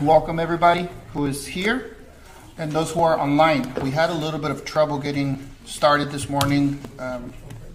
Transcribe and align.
welcome 0.00 0.38
everybody 0.38 0.88
who 1.12 1.26
is 1.26 1.44
here 1.44 1.96
and 2.56 2.70
those 2.70 2.92
who 2.92 3.00
are 3.00 3.18
online. 3.18 3.74
We 3.82 3.90
had 3.90 4.10
a 4.10 4.14
little 4.14 4.38
bit 4.38 4.52
of 4.52 4.64
trouble 4.64 4.96
getting 4.96 5.50
started 5.64 6.12
this 6.12 6.28
morning 6.28 6.78
um, 7.00 7.32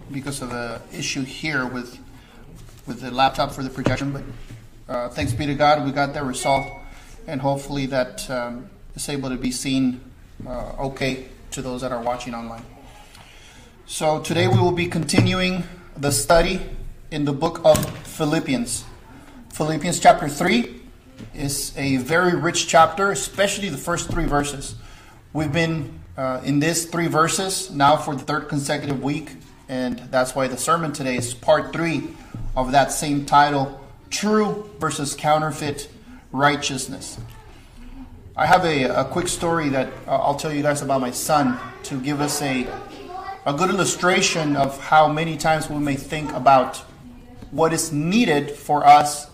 because 0.09 0.41
of 0.41 0.49
the 0.49 0.81
issue 0.93 1.23
here 1.23 1.65
with 1.65 1.99
with 2.87 3.01
the 3.01 3.11
laptop 3.11 3.51
for 3.51 3.61
the 3.61 3.69
projection, 3.69 4.11
but 4.11 4.23
uh, 4.87 5.09
thanks 5.09 5.33
be 5.33 5.45
to 5.45 5.55
God, 5.55 5.85
we 5.85 5.91
got 5.91 6.13
that 6.13 6.23
resolved, 6.23 6.69
and 7.27 7.41
hopefully 7.41 7.87
that 7.87 8.29
um, 8.29 8.69
is 8.95 9.09
able 9.09 9.29
to 9.29 9.37
be 9.37 9.51
seen 9.51 9.99
uh, 10.47 10.71
okay 10.79 11.27
to 11.51 11.61
those 11.61 11.81
that 11.81 11.91
are 11.91 12.01
watching 12.01 12.33
online. 12.33 12.65
So 13.85 14.21
today 14.21 14.47
we 14.47 14.59
will 14.59 14.71
be 14.71 14.87
continuing 14.87 15.63
the 15.97 16.11
study 16.11 16.61
in 17.11 17.25
the 17.25 17.33
book 17.33 17.61
of 17.65 17.77
Philippians. 18.07 18.85
Philippians 19.49 19.99
chapter 19.99 20.29
3 20.29 20.82
is 21.33 21.73
a 21.77 21.97
very 21.97 22.35
rich 22.35 22.67
chapter, 22.67 23.11
especially 23.11 23.69
the 23.69 23.77
first 23.77 24.09
three 24.09 24.25
verses. 24.25 24.75
We've 25.33 25.51
been 25.51 25.99
uh, 26.17 26.41
in 26.43 26.59
these 26.59 26.85
three 26.85 27.07
verses 27.07 27.71
now 27.71 27.97
for 27.97 28.15
the 28.15 28.23
third 28.23 28.49
consecutive 28.49 29.03
week, 29.03 29.31
and 29.67 29.99
that's 30.11 30.35
why 30.35 30.47
the 30.47 30.57
sermon 30.57 30.93
today 30.93 31.17
is 31.17 31.33
part 31.33 31.73
three 31.73 32.09
of 32.55 32.71
that 32.71 32.91
same 32.91 33.25
title 33.25 33.79
True 34.09 34.69
versus 34.79 35.15
Counterfeit 35.15 35.89
Righteousness. 36.31 37.19
I 38.35 38.45
have 38.45 38.65
a, 38.65 38.83
a 38.85 39.05
quick 39.05 39.27
story 39.27 39.69
that 39.69 39.91
uh, 40.07 40.17
I'll 40.17 40.35
tell 40.35 40.53
you 40.53 40.61
guys 40.61 40.81
about 40.81 41.01
my 41.01 41.11
son 41.11 41.59
to 41.83 41.99
give 41.99 42.21
us 42.21 42.41
a, 42.41 42.67
a 43.45 43.53
good 43.53 43.69
illustration 43.69 44.55
of 44.55 44.79
how 44.79 45.07
many 45.07 45.37
times 45.37 45.69
we 45.69 45.79
may 45.79 45.95
think 45.95 46.31
about 46.33 46.77
what 47.51 47.73
is 47.73 47.91
needed 47.91 48.49
for 48.51 48.85
us 48.85 49.29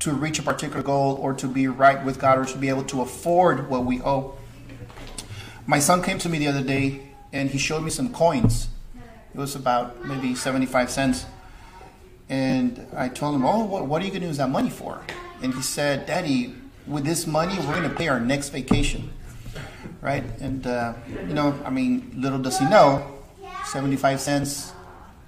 to 0.00 0.12
reach 0.12 0.38
a 0.38 0.42
particular 0.42 0.82
goal 0.82 1.16
or 1.16 1.34
to 1.34 1.46
be 1.46 1.68
right 1.68 2.04
with 2.04 2.18
God 2.18 2.38
or 2.38 2.44
to 2.44 2.58
be 2.58 2.68
able 2.68 2.84
to 2.84 3.00
afford 3.02 3.68
what 3.68 3.84
we 3.84 4.00
owe. 4.02 4.34
My 5.66 5.78
son 5.78 6.02
came 6.02 6.18
to 6.18 6.28
me 6.28 6.38
the 6.38 6.48
other 6.48 6.62
day 6.62 7.02
and 7.32 7.50
he 7.50 7.58
showed 7.58 7.82
me 7.82 7.90
some 7.90 8.12
coins. 8.12 8.68
It 9.34 9.38
was 9.38 9.54
about 9.54 10.04
maybe 10.06 10.34
75 10.34 10.90
cents. 10.90 11.26
And 12.28 12.86
I 12.96 13.08
told 13.08 13.34
him, 13.34 13.44
Oh, 13.44 13.64
what, 13.64 13.86
what 13.86 14.02
are 14.02 14.04
you 14.04 14.10
going 14.10 14.22
to 14.22 14.28
use 14.28 14.38
that 14.38 14.50
money 14.50 14.70
for? 14.70 15.00
And 15.42 15.54
he 15.54 15.62
said, 15.62 16.06
Daddy, 16.06 16.54
with 16.86 17.04
this 17.04 17.26
money, 17.26 17.56
we're 17.58 17.74
going 17.74 17.88
to 17.88 17.94
pay 17.94 18.08
our 18.08 18.20
next 18.20 18.50
vacation. 18.50 19.12
Right? 20.00 20.24
And, 20.40 20.66
uh, 20.66 20.94
you 21.08 21.34
know, 21.34 21.58
I 21.64 21.70
mean, 21.70 22.12
little 22.16 22.38
does 22.38 22.58
he 22.58 22.64
know, 22.64 23.16
75 23.66 24.20
cents 24.20 24.72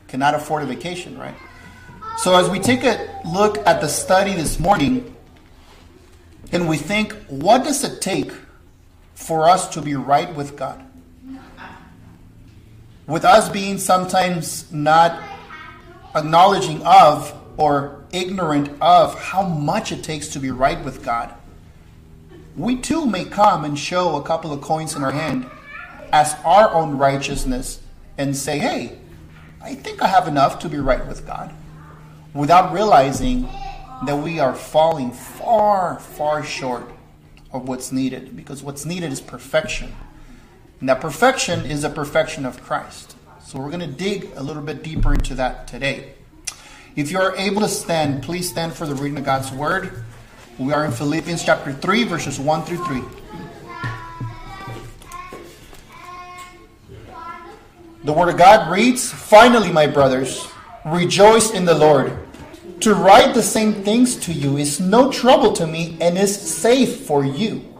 cannot 0.06 0.34
afford 0.34 0.62
a 0.62 0.66
vacation, 0.66 1.18
right? 1.18 1.34
So, 2.18 2.34
as 2.34 2.50
we 2.50 2.58
take 2.58 2.82
a 2.82 3.20
look 3.24 3.58
at 3.64 3.80
the 3.80 3.86
study 3.86 4.34
this 4.34 4.58
morning, 4.58 5.14
and 6.50 6.68
we 6.68 6.76
think, 6.76 7.12
what 7.28 7.62
does 7.62 7.84
it 7.84 8.00
take 8.00 8.32
for 9.14 9.48
us 9.48 9.68
to 9.68 9.80
be 9.80 9.94
right 9.94 10.34
with 10.34 10.56
God? 10.56 10.84
With 13.06 13.24
us 13.24 13.48
being 13.48 13.78
sometimes 13.78 14.70
not 14.72 15.22
acknowledging 16.16 16.82
of 16.84 17.40
or 17.56 18.04
ignorant 18.12 18.70
of 18.80 19.16
how 19.16 19.42
much 19.42 19.92
it 19.92 20.02
takes 20.02 20.26
to 20.28 20.40
be 20.40 20.50
right 20.50 20.84
with 20.84 21.04
God, 21.04 21.32
we 22.56 22.76
too 22.78 23.06
may 23.06 23.26
come 23.26 23.64
and 23.64 23.78
show 23.78 24.16
a 24.16 24.24
couple 24.24 24.52
of 24.52 24.60
coins 24.60 24.96
in 24.96 25.04
our 25.04 25.12
hand 25.12 25.48
as 26.12 26.34
our 26.44 26.74
own 26.74 26.98
righteousness 26.98 27.80
and 28.16 28.36
say, 28.36 28.58
hey, 28.58 28.98
I 29.62 29.76
think 29.76 30.02
I 30.02 30.08
have 30.08 30.26
enough 30.26 30.58
to 30.60 30.68
be 30.68 30.78
right 30.78 31.06
with 31.06 31.24
God, 31.24 31.54
without 32.38 32.72
realizing 32.72 33.48
that 34.06 34.16
we 34.16 34.38
are 34.38 34.54
falling 34.54 35.10
far, 35.10 35.98
far 35.98 36.44
short 36.44 36.88
of 37.52 37.66
what's 37.66 37.90
needed, 37.90 38.36
because 38.36 38.62
what's 38.62 38.84
needed 38.84 39.10
is 39.10 39.20
perfection. 39.20 39.92
And 40.78 40.88
that 40.88 41.00
perfection 41.00 41.66
is 41.66 41.82
the 41.82 41.90
perfection 41.90 42.46
of 42.46 42.62
Christ. 42.62 43.16
So 43.44 43.58
we're 43.58 43.70
going 43.70 43.80
to 43.80 43.88
dig 43.88 44.30
a 44.36 44.42
little 44.44 44.62
bit 44.62 44.84
deeper 44.84 45.12
into 45.12 45.34
that 45.34 45.66
today. 45.66 46.12
If 46.94 47.10
you 47.10 47.18
are 47.18 47.34
able 47.34 47.60
to 47.62 47.68
stand, 47.68 48.22
please 48.22 48.48
stand 48.48 48.72
for 48.72 48.86
the 48.86 48.94
reading 48.94 49.18
of 49.18 49.24
God's 49.24 49.50
word. 49.50 50.04
We 50.58 50.72
are 50.72 50.84
in 50.84 50.92
Philippians 50.92 51.42
chapter 51.42 51.72
3, 51.72 52.04
verses 52.04 52.38
1 52.38 52.62
through 52.62 52.84
3. 52.84 53.02
The 58.04 58.12
word 58.12 58.28
of 58.28 58.36
God 58.36 58.70
reads 58.70 59.10
Finally, 59.10 59.72
my 59.72 59.88
brothers, 59.88 60.46
rejoice 60.86 61.50
in 61.50 61.64
the 61.64 61.74
Lord. 61.74 62.27
To 62.80 62.94
write 62.94 63.34
the 63.34 63.42
same 63.42 63.82
things 63.82 64.14
to 64.16 64.32
you 64.32 64.56
is 64.56 64.78
no 64.78 65.10
trouble 65.10 65.52
to 65.54 65.66
me 65.66 65.96
and 66.00 66.16
is 66.16 66.40
safe 66.40 67.06
for 67.06 67.24
you. 67.24 67.76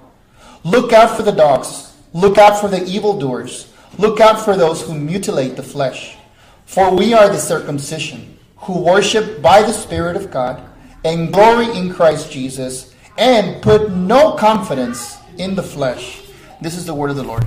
Look 0.64 0.92
out 0.92 1.16
for 1.16 1.22
the 1.22 1.31
dogs, 1.31 1.92
look 2.12 2.36
out 2.36 2.60
for 2.60 2.66
the 2.66 2.84
evildoers, 2.84 3.72
look 3.97 4.20
out 4.20 4.44
for 4.44 4.56
those 4.56 4.82
who 4.82 4.98
mutilate 4.98 5.54
the 5.54 5.62
flesh. 5.62 6.16
For 6.66 6.94
we 6.94 7.14
are 7.14 7.28
the 7.28 7.38
circumcision, 7.38 8.38
who 8.56 8.82
worship 8.82 9.41
by 9.41 9.62
the 9.62 9.72
Spirit 9.72 10.16
of 10.16 10.32
God, 10.32 10.62
and 11.04 11.32
glory 11.32 11.70
in 11.78 11.94
Christ 11.94 12.32
Jesus, 12.32 12.92
and 13.16 13.62
put 13.62 13.92
no 13.92 14.32
confidence 14.32 15.16
in 15.38 15.54
the 15.54 15.62
flesh. 15.62 16.22
This 16.60 16.76
is 16.76 16.86
the 16.86 16.94
word 16.94 17.10
of 17.10 17.16
the 17.16 17.22
Lord. 17.22 17.44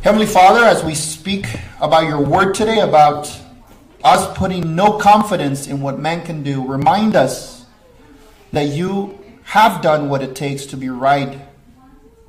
Heavenly 0.00 0.26
Father, 0.26 0.64
as 0.64 0.82
we 0.82 0.94
speak 0.94 1.46
about 1.82 2.04
your 2.04 2.22
word 2.22 2.54
today, 2.54 2.80
about 2.80 3.30
us 4.02 4.36
putting 4.36 4.74
no 4.74 4.92
confidence 4.92 5.66
in 5.66 5.80
what 5.80 5.98
man 5.98 6.24
can 6.24 6.42
do, 6.42 6.66
remind 6.66 7.14
us 7.14 7.64
that 8.52 8.68
you 8.68 9.18
have 9.44 9.82
done 9.82 10.08
what 10.08 10.22
it 10.22 10.34
takes 10.34 10.66
to 10.66 10.76
be 10.76 10.88
right 10.88 11.40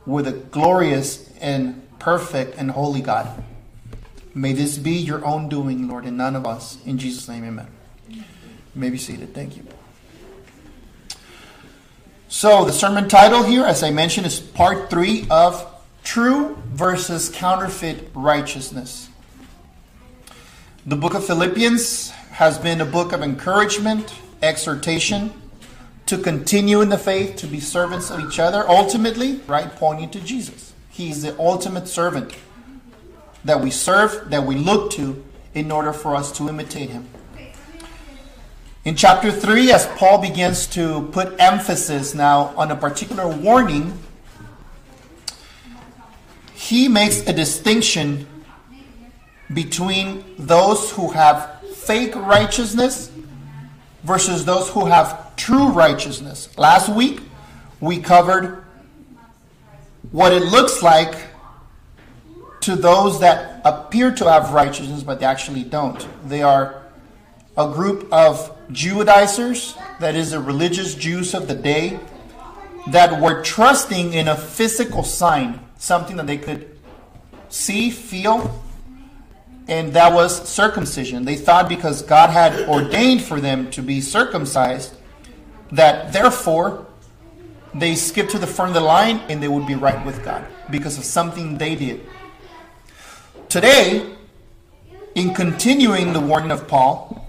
with 0.05 0.27
a 0.27 0.31
glorious 0.31 1.31
and 1.39 1.87
perfect 1.99 2.57
and 2.57 2.71
holy 2.71 3.01
God. 3.01 3.43
May 4.33 4.53
this 4.53 4.77
be 4.77 4.93
your 4.93 5.23
own 5.25 5.49
doing, 5.49 5.87
Lord, 5.87 6.05
and 6.05 6.17
none 6.17 6.35
of 6.35 6.45
us. 6.45 6.77
In 6.85 6.97
Jesus' 6.97 7.27
name, 7.27 7.43
amen. 7.43 7.67
You 8.09 8.23
may 8.75 8.89
be 8.89 8.97
seated. 8.97 9.33
Thank 9.33 9.57
you. 9.57 9.63
So, 12.29 12.63
the 12.63 12.71
sermon 12.71 13.09
title 13.09 13.43
here, 13.43 13.65
as 13.65 13.83
I 13.83 13.91
mentioned, 13.91 14.25
is 14.25 14.39
part 14.39 14.89
three 14.89 15.27
of 15.29 15.67
True 16.03 16.57
versus 16.67 17.29
Counterfeit 17.29 18.09
Righteousness. 18.15 19.09
The 20.83 20.95
book 20.95 21.13
of 21.13 21.23
Philippians 21.23 22.09
has 22.09 22.57
been 22.57 22.81
a 22.81 22.85
book 22.85 23.13
of 23.13 23.21
encouragement, 23.21 24.15
exhortation, 24.41 25.31
to 26.07 26.17
continue 26.17 26.81
in 26.81 26.89
the 26.89 26.97
faith, 26.97 27.35
to 27.35 27.45
be 27.45 27.59
servants 27.59 28.09
of 28.09 28.19
each 28.19 28.39
other, 28.39 28.67
ultimately, 28.67 29.41
right, 29.45 29.69
pointing 29.75 30.09
to 30.09 30.19
Jesus. 30.19 30.73
He's 30.89 31.21
the 31.21 31.39
ultimate 31.39 31.87
servant 31.87 32.33
that 33.45 33.61
we 33.61 33.69
serve, 33.69 34.31
that 34.31 34.43
we 34.43 34.55
look 34.55 34.89
to 34.93 35.23
in 35.53 35.71
order 35.71 35.93
for 35.93 36.15
us 36.15 36.31
to 36.37 36.49
imitate 36.49 36.89
him. 36.89 37.07
In 38.83 38.95
chapter 38.95 39.31
3, 39.31 39.71
as 39.71 39.85
Paul 39.85 40.19
begins 40.19 40.65
to 40.67 41.07
put 41.11 41.39
emphasis 41.39 42.15
now 42.15 42.55
on 42.57 42.71
a 42.71 42.75
particular 42.75 43.27
warning, 43.27 43.99
he 46.55 46.87
makes 46.87 47.21
a 47.27 47.33
distinction 47.33 48.25
between 49.53 50.23
those 50.38 50.91
who 50.91 51.12
have 51.12 51.62
fake 51.73 52.16
righteousness 52.16 53.12
versus 54.03 54.45
those 54.45 54.69
who 54.69 54.85
have 54.85 55.35
true 55.35 55.69
righteousness. 55.69 56.50
Last 56.57 56.89
week, 56.89 57.22
we 57.79 58.00
covered 58.00 58.63
what 60.11 60.31
it 60.34 60.44
looks 60.44 60.81
like 60.81 61.28
to 62.61 62.75
those 62.75 63.19
that 63.19 63.61
appear 63.66 64.13
to 64.13 64.29
have 64.29 64.51
righteousness, 64.51 65.03
but 65.03 65.19
they 65.19 65.25
actually 65.25 65.63
don't. 65.63 66.07
They 66.28 66.44
are 66.44 66.84
a 67.57 67.72
group 67.72 68.07
of 68.11 68.56
Judaizers, 68.72 69.75
that 70.00 70.16
is, 70.16 70.31
the 70.31 70.40
religious 70.40 70.95
Jews 70.95 71.34
of 71.34 71.47
the 71.47 71.56
day, 71.56 72.00
that 72.88 73.22
were 73.22 73.41
trusting 73.44 74.14
in 74.14 74.28
a 74.28 74.35
physical 74.35 75.03
sign, 75.03 75.59
something 75.78 76.17
that 76.17 76.28
they 76.28 76.37
could 76.37 76.78
see, 77.49 77.90
feel, 77.90 78.64
and 79.72 79.94
that 79.94 80.12
was 80.12 80.50
circumcision. 80.50 81.23
They 81.23 81.38
thought 81.38 81.70
because 81.70 82.02
God 82.02 82.29
had 82.29 82.68
ordained 82.68 83.23
for 83.23 83.40
them 83.40 83.72
to 83.72 83.82
be 83.82 84.02
circumcised, 84.02 84.94
that 85.72 86.12
therefore 86.12 86.85
they 87.73 87.96
skipped 87.96 88.32
to 88.32 88.38
the 88.38 88.46
front 88.46 88.72
of 88.72 88.76
the 88.76 88.82
line 88.82 89.22
and 89.29 89.41
they 89.41 89.47
would 89.47 89.66
be 89.66 89.76
right 89.76 90.06
with 90.06 90.26
God 90.26 90.46
because 90.70 90.97
of 90.97 91.06
something 91.06 91.58
they 91.58 91.76
did. 91.76 92.02
Today, 93.47 94.14
in 95.16 95.34
continuing 95.34 96.12
the 96.12 96.20
warning 96.20 96.52
of 96.52 96.68
Paul, 96.68 97.26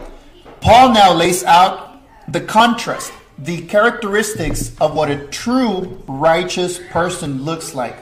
Paul 0.61 0.93
now 0.93 1.13
lays 1.13 1.45
out 1.45 2.03
the 2.27 2.41
contrast, 2.41 3.13
the 3.39 3.67
characteristics 3.67 4.73
of 4.81 4.97
what 4.97 5.13
a 5.13 5.29
true 5.29 6.03
righteous 6.09 6.81
person 6.91 7.45
looks 7.45 7.73
like 7.73 7.97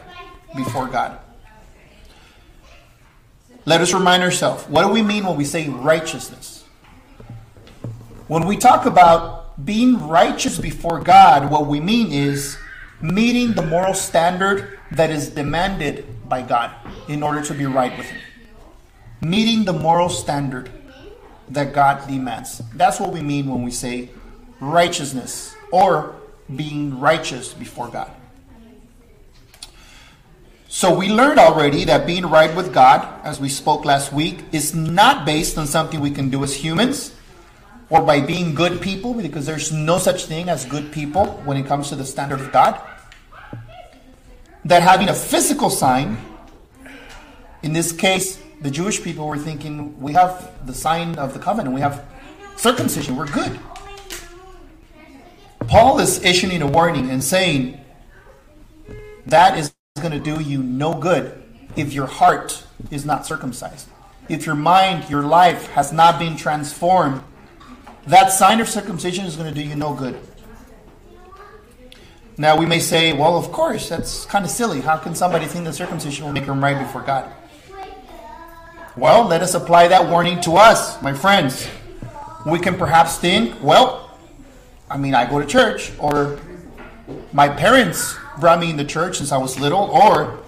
before 0.56 0.86
God. 0.86 1.18
Let 3.70 3.82
us 3.82 3.94
remind 3.94 4.24
ourselves 4.24 4.64
what 4.64 4.82
do 4.82 4.88
we 4.88 5.00
mean 5.00 5.24
when 5.24 5.36
we 5.36 5.44
say 5.44 5.68
righteousness? 5.68 6.64
When 8.26 8.44
we 8.44 8.56
talk 8.56 8.84
about 8.84 9.64
being 9.64 10.08
righteous 10.08 10.58
before 10.58 10.98
God, 10.98 11.52
what 11.52 11.68
we 11.68 11.78
mean 11.78 12.10
is 12.10 12.58
meeting 13.00 13.52
the 13.52 13.62
moral 13.62 13.94
standard 13.94 14.76
that 14.90 15.10
is 15.10 15.30
demanded 15.30 16.04
by 16.28 16.42
God 16.42 16.72
in 17.06 17.22
order 17.22 17.42
to 17.42 17.54
be 17.54 17.64
right 17.64 17.96
with 17.96 18.08
Him. 18.08 18.20
Meeting 19.20 19.66
the 19.66 19.72
moral 19.72 20.08
standard 20.08 20.68
that 21.50 21.72
God 21.72 22.08
demands. 22.08 22.60
That's 22.74 22.98
what 22.98 23.12
we 23.12 23.20
mean 23.22 23.46
when 23.46 23.62
we 23.62 23.70
say 23.70 24.10
righteousness 24.58 25.54
or 25.70 26.16
being 26.56 26.98
righteous 26.98 27.54
before 27.54 27.86
God. 27.86 28.10
So 30.72 30.94
we 30.94 31.08
learned 31.08 31.40
already 31.40 31.84
that 31.86 32.06
being 32.06 32.24
right 32.24 32.54
with 32.54 32.72
God, 32.72 33.04
as 33.24 33.40
we 33.40 33.48
spoke 33.48 33.84
last 33.84 34.12
week, 34.12 34.44
is 34.52 34.72
not 34.72 35.26
based 35.26 35.58
on 35.58 35.66
something 35.66 35.98
we 35.98 36.12
can 36.12 36.30
do 36.30 36.44
as 36.44 36.54
humans 36.54 37.12
or 37.88 38.02
by 38.02 38.20
being 38.20 38.54
good 38.54 38.80
people, 38.80 39.12
because 39.14 39.44
there's 39.44 39.72
no 39.72 39.98
such 39.98 40.26
thing 40.26 40.48
as 40.48 40.64
good 40.64 40.92
people 40.92 41.26
when 41.44 41.56
it 41.56 41.66
comes 41.66 41.88
to 41.88 41.96
the 41.96 42.04
standard 42.04 42.40
of 42.40 42.52
God. 42.52 42.80
That 44.64 44.80
having 44.80 45.08
a 45.08 45.12
physical 45.12 45.70
sign, 45.70 46.16
in 47.64 47.72
this 47.72 47.90
case, 47.90 48.40
the 48.60 48.70
Jewish 48.70 49.02
people 49.02 49.26
were 49.26 49.38
thinking, 49.38 50.00
we 50.00 50.12
have 50.12 50.52
the 50.68 50.72
sign 50.72 51.18
of 51.18 51.34
the 51.34 51.40
covenant, 51.40 51.74
we 51.74 51.80
have 51.80 52.06
circumcision, 52.56 53.16
we're 53.16 53.26
good. 53.26 53.58
Paul 55.66 55.98
is 55.98 56.22
issuing 56.22 56.62
a 56.62 56.66
warning 56.68 57.10
and 57.10 57.24
saying 57.24 57.80
that 59.26 59.58
is 59.58 59.72
going 59.96 60.12
to 60.12 60.20
do 60.20 60.40
you 60.40 60.62
no 60.62 60.94
good 60.94 61.42
if 61.74 61.92
your 61.92 62.06
heart 62.06 62.64
is 62.92 63.04
not 63.04 63.26
circumcised. 63.26 63.88
If 64.28 64.46
your 64.46 64.54
mind, 64.54 65.10
your 65.10 65.22
life 65.22 65.66
has 65.68 65.92
not 65.92 66.18
been 66.18 66.36
transformed, 66.36 67.22
that 68.06 68.28
sign 68.28 68.60
of 68.60 68.68
circumcision 68.68 69.26
is 69.26 69.34
going 69.34 69.52
to 69.52 69.54
do 69.54 69.66
you 69.66 69.74
no 69.74 69.92
good. 69.94 70.16
Now 72.38 72.56
we 72.56 72.66
may 72.66 72.78
say, 72.78 73.12
well, 73.12 73.36
of 73.36 73.50
course, 73.50 73.88
that's 73.88 74.24
kind 74.26 74.44
of 74.44 74.50
silly. 74.50 74.80
How 74.80 74.96
can 74.96 75.16
somebody 75.16 75.46
think 75.46 75.64
that 75.64 75.74
circumcision 75.74 76.24
will 76.24 76.32
make 76.32 76.46
them 76.46 76.62
right 76.62 76.78
before 76.78 77.02
God? 77.02 77.30
Well, 78.96 79.26
let 79.26 79.42
us 79.42 79.54
apply 79.54 79.88
that 79.88 80.08
warning 80.08 80.40
to 80.42 80.52
us, 80.52 81.02
my 81.02 81.12
friends. 81.12 81.68
We 82.46 82.60
can 82.60 82.76
perhaps 82.76 83.18
think, 83.18 83.60
well, 83.60 84.16
I 84.88 84.96
mean, 84.96 85.14
I 85.14 85.28
go 85.28 85.40
to 85.40 85.46
church, 85.46 85.92
or 85.98 86.38
my 87.32 87.48
parents 87.48 88.16
brought 88.40 88.58
me 88.58 88.70
into 88.70 88.84
church 88.84 89.18
since 89.18 89.32
I 89.32 89.38
was 89.38 89.60
little, 89.60 89.82
or 89.82 90.40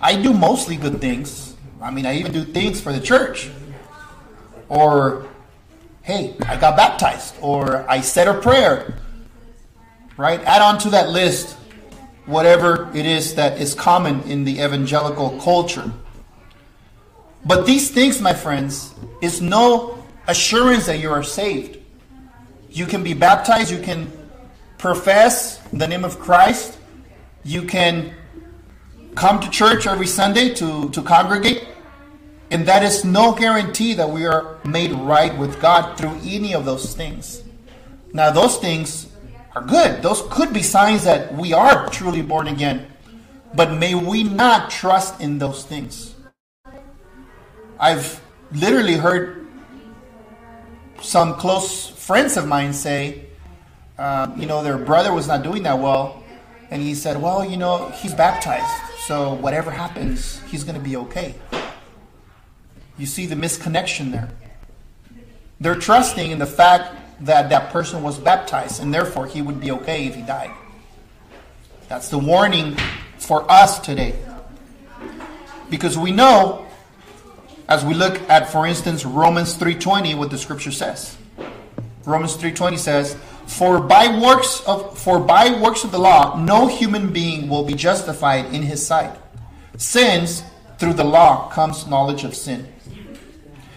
I 0.00 0.20
do 0.20 0.32
mostly 0.32 0.76
good 0.76 1.00
things. 1.00 1.56
I 1.80 1.90
mean, 1.90 2.06
I 2.06 2.16
even 2.16 2.32
do 2.32 2.44
things 2.44 2.80
for 2.80 2.92
the 2.92 3.00
church. 3.00 3.50
Or, 4.68 5.26
hey, 6.02 6.36
I 6.46 6.56
got 6.56 6.76
baptized, 6.76 7.34
or 7.40 7.88
I 7.88 8.00
said 8.00 8.28
a 8.28 8.34
prayer. 8.34 8.98
Right? 10.16 10.40
Add 10.44 10.62
on 10.62 10.78
to 10.80 10.90
that 10.90 11.10
list 11.10 11.56
whatever 12.26 12.90
it 12.94 13.06
is 13.06 13.34
that 13.36 13.58
is 13.60 13.74
common 13.74 14.20
in 14.22 14.44
the 14.44 14.60
evangelical 14.60 15.38
culture. 15.40 15.90
But 17.44 17.66
these 17.66 17.90
things, 17.90 18.20
my 18.20 18.34
friends, 18.34 18.94
is 19.22 19.40
no 19.40 20.04
assurance 20.26 20.86
that 20.86 20.98
you 20.98 21.10
are 21.10 21.22
saved. 21.22 21.78
You 22.70 22.86
can 22.86 23.02
be 23.02 23.14
baptized, 23.14 23.70
you 23.70 23.80
can 23.80 24.12
profess 24.76 25.58
the 25.72 25.88
name 25.88 26.04
of 26.04 26.20
Christ, 26.20 26.77
you 27.48 27.62
can 27.62 28.14
come 29.14 29.40
to 29.40 29.48
church 29.48 29.86
every 29.86 30.06
Sunday 30.06 30.52
to, 30.54 30.90
to 30.90 31.00
congregate, 31.02 31.66
and 32.50 32.66
that 32.66 32.82
is 32.82 33.06
no 33.06 33.32
guarantee 33.32 33.94
that 33.94 34.08
we 34.08 34.26
are 34.26 34.58
made 34.64 34.92
right 34.92 35.36
with 35.38 35.58
God 35.58 35.96
through 35.96 36.20
any 36.22 36.54
of 36.54 36.66
those 36.66 36.94
things. 36.94 37.42
Now, 38.12 38.30
those 38.30 38.58
things 38.58 39.08
are 39.56 39.62
good. 39.62 40.02
Those 40.02 40.22
could 40.30 40.52
be 40.52 40.62
signs 40.62 41.04
that 41.04 41.34
we 41.34 41.54
are 41.54 41.88
truly 41.88 42.20
born 42.20 42.48
again. 42.48 42.86
But 43.54 43.72
may 43.72 43.94
we 43.94 44.24
not 44.24 44.70
trust 44.70 45.18
in 45.18 45.38
those 45.38 45.64
things. 45.64 46.14
I've 47.80 48.20
literally 48.52 48.94
heard 48.94 49.46
some 51.00 51.34
close 51.34 51.88
friends 51.88 52.36
of 52.36 52.46
mine 52.46 52.74
say, 52.74 53.24
uh, 53.96 54.30
you 54.36 54.46
know, 54.46 54.62
their 54.62 54.76
brother 54.76 55.14
was 55.14 55.26
not 55.26 55.42
doing 55.42 55.62
that 55.62 55.78
well, 55.78 56.22
and 56.70 56.82
he 56.82 56.94
said, 56.94 57.20
Well, 57.20 57.44
you 57.44 57.56
know, 57.56 57.90
he's 57.90 58.14
baptized, 58.14 58.66
so 59.06 59.34
whatever 59.34 59.70
happens, 59.70 60.40
he's 60.50 60.64
going 60.64 60.76
to 60.76 60.84
be 60.84 60.96
okay. 60.96 61.34
You 62.98 63.06
see 63.06 63.26
the 63.26 63.36
misconnection 63.36 64.10
there. 64.10 64.28
They're 65.60 65.76
trusting 65.76 66.30
in 66.30 66.38
the 66.38 66.46
fact 66.46 66.94
that 67.24 67.50
that 67.50 67.72
person 67.72 68.02
was 68.02 68.18
baptized, 68.18 68.82
and 68.82 68.92
therefore 68.92 69.26
he 69.26 69.42
would 69.42 69.60
be 69.60 69.70
okay 69.72 70.06
if 70.06 70.14
he 70.14 70.22
died. 70.22 70.50
That's 71.88 72.08
the 72.08 72.18
warning 72.18 72.76
for 73.18 73.50
us 73.50 73.78
today. 73.78 74.14
Because 75.70 75.98
we 75.98 76.12
know, 76.12 76.66
as 77.68 77.84
we 77.84 77.94
look 77.94 78.20
at, 78.28 78.50
for 78.50 78.66
instance, 78.66 79.04
Romans 79.04 79.56
3.20, 79.56 80.16
what 80.16 80.30
the 80.30 80.38
scripture 80.38 80.70
says. 80.70 81.16
Romans 82.04 82.36
3.20 82.36 82.78
says, 82.78 83.16
for 83.48 83.80
by 83.80 84.20
works 84.20 84.60
of 84.66 84.98
for 84.98 85.18
by 85.18 85.58
works 85.58 85.82
of 85.82 85.90
the 85.90 85.98
law, 85.98 86.38
no 86.38 86.68
human 86.68 87.12
being 87.12 87.48
will 87.48 87.64
be 87.64 87.74
justified 87.74 88.44
in 88.54 88.62
his 88.62 88.86
sight, 88.86 89.18
since 89.78 90.42
through 90.78 90.92
the 90.92 91.04
law 91.04 91.48
comes 91.48 91.86
knowledge 91.86 92.24
of 92.24 92.36
sin. 92.36 92.70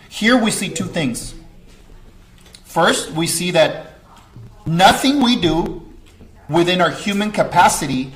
Here 0.09 0.37
we 0.37 0.51
see 0.51 0.69
two 0.69 0.85
things. 0.85 1.33
First, 2.65 3.11
we 3.11 3.27
see 3.27 3.51
that 3.51 3.93
nothing 4.65 5.21
we 5.21 5.39
do 5.39 5.89
within 6.49 6.81
our 6.81 6.91
human 6.91 7.31
capacity 7.31 8.11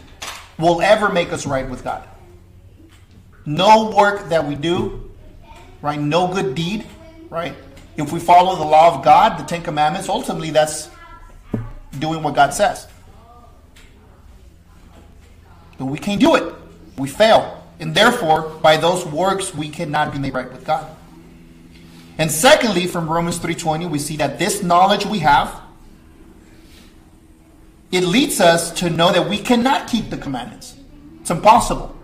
will 0.60 0.82
ever 0.82 1.10
make 1.10 1.32
us 1.32 1.46
right 1.46 1.70
with 1.70 1.84
God. 1.86 2.08
No 3.46 3.96
work 3.96 4.28
that 4.30 4.46
we 4.46 4.56
do, 4.56 5.10
right? 5.82 6.00
No 6.00 6.28
good 6.34 6.54
deed, 6.54 6.86
right? 7.30 7.56
If 7.96 8.12
we 8.12 8.20
follow 8.20 8.58
the 8.58 8.66
law 8.66 8.96
of 8.96 9.06
God, 9.06 9.40
the 9.40 9.44
Ten 9.44 9.64
Commandments, 9.64 10.10
ultimately 10.10 10.50
that's 10.50 10.90
doing 12.00 12.24
what 12.24 12.36
God 12.36 12.54
says. 12.54 12.88
But 15.78 15.86
we 15.86 15.98
can't 15.98 16.22
do 16.22 16.36
it. 16.36 16.54
We 16.98 17.08
fail. 17.08 17.64
And 17.80 17.94
therefore, 17.94 18.50
by 18.62 18.78
those 18.78 19.06
works, 19.06 19.54
we 19.54 19.70
cannot 19.70 20.14
be 20.14 20.20
made 20.20 20.34
right 20.34 20.52
with 20.52 20.66
God. 20.66 20.90
And 22.18 22.32
secondly, 22.32 22.88
from 22.88 23.10
Romans 23.10 23.40
3.20, 23.40 23.90
we 23.90 24.00
see 24.00 24.16
that 24.18 24.40
this 24.40 24.64
knowledge 24.64 25.06
we 25.06 25.20
have, 25.20 25.62
it 27.92 28.02
leads 28.02 28.40
us 28.40 28.72
to 28.80 28.90
know 28.90 29.12
that 29.12 29.30
we 29.30 29.38
cannot 29.38 29.90
keep 29.90 30.10
the 30.10 30.18
commandments. 30.18 30.76
It's 31.22 31.30
impossible. 31.30 31.96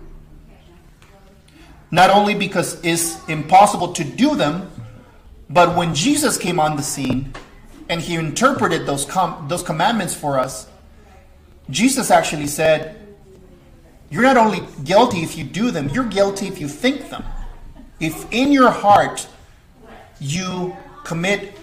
Not 1.92 2.10
only 2.10 2.36
because 2.36 2.84
it's 2.84 3.26
impossible 3.28 3.94
to 3.94 4.04
do 4.04 4.36
them, 4.36 4.70
but 5.50 5.76
when 5.76 5.94
Jesus 5.94 6.38
came 6.38 6.60
on 6.60 6.78
the 6.78 6.84
scene, 6.84 7.34
and 7.92 8.00
he 8.00 8.16
interpreted 8.16 8.86
those 8.86 9.04
com- 9.04 9.50
those 9.50 9.62
commandments 9.62 10.16
for 10.16 10.40
us, 10.40 10.66
Jesus 11.70 12.10
actually 12.10 12.48
said, 12.48 12.96
"You're 14.10 14.24
not 14.24 14.38
only 14.38 14.64
guilty 14.86 15.24
if 15.24 15.38
you 15.38 15.44
do 15.44 15.72
them; 15.72 15.90
you're 15.90 16.06
guilty 16.06 16.48
if 16.48 16.60
you 16.62 16.70
think 16.70 17.10
them. 17.10 17.26
If 18.00 18.32
in 18.32 18.54
your 18.54 18.72
heart 18.72 19.28
you 20.22 20.76
commit, 21.04 21.60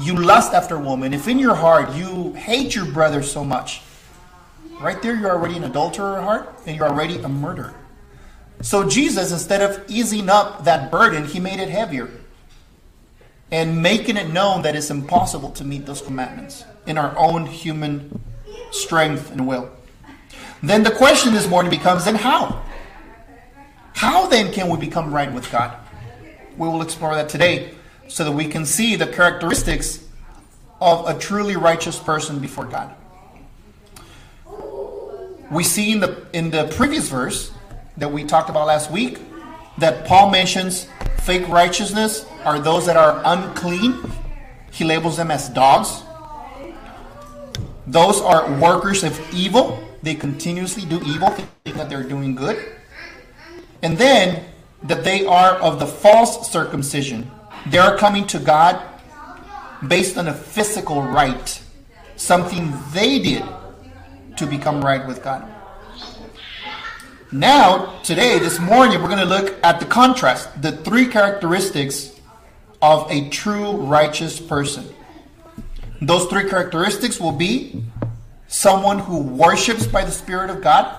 you 0.00 0.16
lust 0.16 0.52
after 0.52 0.74
a 0.74 0.80
woman. 0.80 1.14
If 1.14 1.28
in 1.28 1.38
your 1.38 1.54
heart 1.54 1.94
you 1.94 2.32
hate 2.32 2.74
your 2.74 2.86
brother 2.86 3.22
so 3.22 3.44
much, 3.44 3.82
right 4.80 5.00
there 5.00 5.14
you're 5.14 5.30
already 5.30 5.56
an 5.56 5.64
adulterer 5.64 6.20
heart, 6.20 6.58
and 6.66 6.76
you're 6.76 6.88
already 6.88 7.18
a 7.18 7.28
murderer." 7.28 7.74
So 8.62 8.82
Jesus, 8.88 9.30
instead 9.30 9.62
of 9.62 9.80
easing 9.86 10.28
up 10.28 10.64
that 10.64 10.90
burden, 10.90 11.24
he 11.24 11.38
made 11.38 11.60
it 11.60 11.68
heavier 11.68 12.10
and 13.50 13.82
making 13.82 14.16
it 14.16 14.30
known 14.30 14.62
that 14.62 14.76
it's 14.76 14.90
impossible 14.90 15.50
to 15.52 15.64
meet 15.64 15.86
those 15.86 16.02
commandments 16.02 16.64
in 16.86 16.98
our 16.98 17.16
own 17.16 17.46
human 17.46 18.20
strength 18.70 19.30
and 19.30 19.46
will. 19.46 19.70
Then 20.62 20.82
the 20.82 20.90
question 20.90 21.32
this 21.32 21.48
morning 21.48 21.70
becomes 21.70 22.04
then 22.04 22.16
how? 22.16 22.62
How 23.94 24.26
then 24.26 24.52
can 24.52 24.68
we 24.68 24.78
become 24.78 25.12
right 25.12 25.32
with 25.32 25.50
God? 25.50 25.76
We 26.56 26.68
will 26.68 26.82
explore 26.82 27.14
that 27.14 27.28
today 27.28 27.74
so 28.08 28.24
that 28.24 28.32
we 28.32 28.46
can 28.46 28.66
see 28.66 28.96
the 28.96 29.06
characteristics 29.06 30.04
of 30.80 31.08
a 31.08 31.18
truly 31.18 31.56
righteous 31.56 31.98
person 31.98 32.38
before 32.38 32.64
God. 32.64 32.94
We 35.50 35.64
see 35.64 35.92
in 35.92 36.00
the 36.00 36.26
in 36.32 36.50
the 36.50 36.64
previous 36.76 37.08
verse 37.08 37.52
that 37.96 38.12
we 38.12 38.24
talked 38.24 38.50
about 38.50 38.66
last 38.66 38.90
week 38.90 39.18
that 39.78 40.06
Paul 40.06 40.30
mentions 40.30 40.86
fake 41.22 41.48
righteousness 41.48 42.26
are 42.48 42.58
those 42.58 42.86
that 42.86 42.96
are 42.96 43.20
unclean. 43.26 44.00
He 44.70 44.82
labels 44.82 45.18
them 45.18 45.30
as 45.30 45.50
dogs. 45.50 46.02
Those 47.86 48.22
are 48.22 48.50
workers 48.58 49.04
of 49.04 49.20
evil. 49.34 49.84
They 50.02 50.14
continuously 50.14 50.86
do 50.86 50.98
evil, 51.04 51.28
think 51.28 51.76
that 51.76 51.90
they're 51.90 52.08
doing 52.08 52.34
good. 52.34 52.56
And 53.82 53.98
then 53.98 54.44
that 54.84 55.04
they 55.04 55.26
are 55.26 55.56
of 55.56 55.78
the 55.78 55.86
false 55.86 56.50
circumcision. 56.50 57.30
They 57.66 57.76
are 57.76 57.98
coming 57.98 58.26
to 58.28 58.38
God 58.38 58.80
based 59.86 60.16
on 60.16 60.28
a 60.28 60.34
physical 60.34 61.02
rite, 61.02 61.62
something 62.16 62.72
they 62.92 63.18
did 63.18 63.44
to 64.38 64.46
become 64.46 64.82
right 64.82 65.06
with 65.06 65.22
God. 65.22 65.46
Now, 67.30 68.00
today, 68.04 68.38
this 68.38 68.58
morning, 68.58 69.02
we're 69.02 69.08
going 69.08 69.18
to 69.18 69.26
look 69.26 69.54
at 69.62 69.80
the 69.80 69.86
contrast, 69.86 70.62
the 70.62 70.72
three 70.72 71.06
characteristics 71.06 72.17
of 72.80 73.10
a 73.10 73.28
true 73.30 73.72
righteous 73.72 74.40
person. 74.40 74.88
Those 76.00 76.26
three 76.26 76.48
characteristics 76.48 77.20
will 77.20 77.32
be 77.32 77.84
someone 78.46 78.98
who 78.98 79.20
worships 79.20 79.86
by 79.86 80.04
the 80.04 80.12
Spirit 80.12 80.50
of 80.50 80.62
God, 80.62 80.96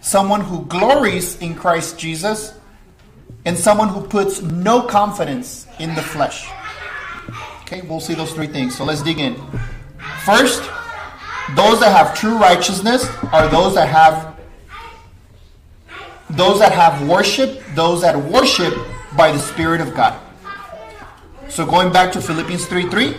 someone 0.00 0.40
who 0.40 0.64
glories 0.66 1.38
in 1.40 1.54
Christ 1.54 1.98
Jesus, 1.98 2.54
and 3.44 3.58
someone 3.58 3.88
who 3.88 4.06
puts 4.06 4.40
no 4.40 4.82
confidence 4.82 5.66
in 5.78 5.94
the 5.94 6.02
flesh. 6.02 6.48
Okay, 7.62 7.82
we'll 7.82 8.00
see 8.00 8.14
those 8.14 8.32
three 8.32 8.46
things. 8.46 8.76
So 8.76 8.84
let's 8.84 9.02
dig 9.02 9.18
in. 9.18 9.34
First, 10.24 10.62
those 11.56 11.80
that 11.80 11.94
have 11.94 12.16
true 12.16 12.38
righteousness 12.38 13.06
are 13.32 13.48
those 13.48 13.74
that 13.74 13.88
have 13.88 14.34
those 16.30 16.58
that 16.58 16.72
have 16.72 17.06
worship, 17.06 17.62
those 17.74 18.00
that 18.00 18.16
worship 18.16 18.74
by 19.16 19.32
the 19.32 19.38
Spirit 19.38 19.80
of 19.80 19.94
God. 19.94 20.20
So 21.48 21.64
going 21.64 21.92
back 21.92 22.12
to 22.12 22.20
Philippians 22.20 22.66
3 22.66 22.88
3. 22.88 23.14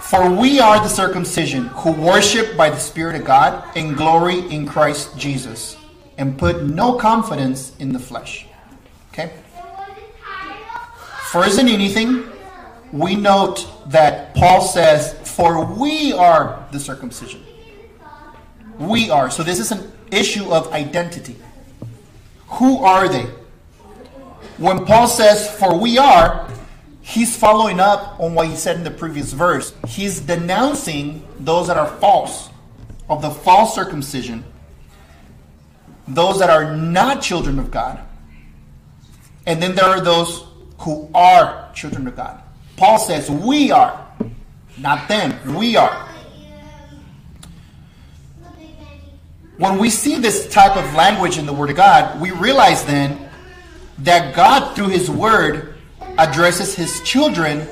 For 0.00 0.30
we 0.30 0.60
are 0.60 0.78
the 0.80 0.88
circumcision 0.88 1.66
who 1.68 1.90
worship 1.90 2.56
by 2.56 2.70
the 2.70 2.78
Spirit 2.78 3.16
of 3.16 3.24
God 3.24 3.64
and 3.76 3.96
glory 3.96 4.40
in 4.50 4.66
Christ 4.66 5.16
Jesus 5.18 5.76
and 6.18 6.38
put 6.38 6.62
no 6.62 6.94
confidence 6.94 7.74
in 7.78 7.92
the 7.92 7.98
flesh. 7.98 8.46
Okay? 9.12 9.32
First 11.30 11.56
than 11.56 11.68
anything, 11.68 12.30
we 12.92 13.16
note 13.16 13.66
that 13.86 14.34
Paul 14.36 14.60
says, 14.60 15.14
For 15.28 15.64
we 15.64 16.12
are 16.12 16.64
the 16.70 16.78
circumcision. 16.78 17.42
We 18.78 19.10
are. 19.10 19.30
So 19.30 19.42
this 19.42 19.58
is 19.58 19.72
an 19.72 19.90
issue 20.12 20.52
of 20.52 20.72
identity. 20.72 21.36
Who 22.48 22.78
are 22.84 23.08
they? 23.08 23.26
When 24.58 24.84
Paul 24.84 25.08
says, 25.08 25.50
For 25.58 25.76
we 25.76 25.98
are, 25.98 26.48
he's 27.00 27.36
following 27.36 27.80
up 27.80 28.18
on 28.20 28.34
what 28.34 28.48
he 28.48 28.56
said 28.56 28.76
in 28.76 28.84
the 28.84 28.90
previous 28.90 29.32
verse. 29.32 29.74
He's 29.88 30.20
denouncing 30.20 31.26
those 31.40 31.66
that 31.66 31.76
are 31.76 31.88
false, 31.98 32.50
of 33.08 33.20
the 33.20 33.30
false 33.30 33.74
circumcision, 33.74 34.44
those 36.06 36.38
that 36.38 36.50
are 36.50 36.76
not 36.76 37.20
children 37.20 37.58
of 37.58 37.70
God. 37.70 38.00
And 39.46 39.62
then 39.62 39.74
there 39.74 39.86
are 39.86 40.00
those 40.00 40.46
who 40.78 41.10
are 41.14 41.70
children 41.74 42.06
of 42.06 42.16
God. 42.16 42.40
Paul 42.76 42.98
says, 42.98 43.30
We 43.30 43.70
are, 43.70 44.06
not 44.78 45.08
them, 45.08 45.56
we 45.56 45.76
are. 45.76 46.08
When 49.56 49.78
we 49.78 49.88
see 49.88 50.18
this 50.18 50.48
type 50.48 50.76
of 50.76 50.94
language 50.94 51.38
in 51.38 51.46
the 51.46 51.52
Word 51.52 51.70
of 51.70 51.76
God, 51.76 52.20
we 52.20 52.32
realize 52.32 52.84
then 52.84 53.23
that 53.98 54.34
God, 54.34 54.74
through 54.74 54.88
His 54.88 55.10
Word, 55.10 55.74
addresses 56.18 56.74
His 56.74 57.00
children, 57.02 57.66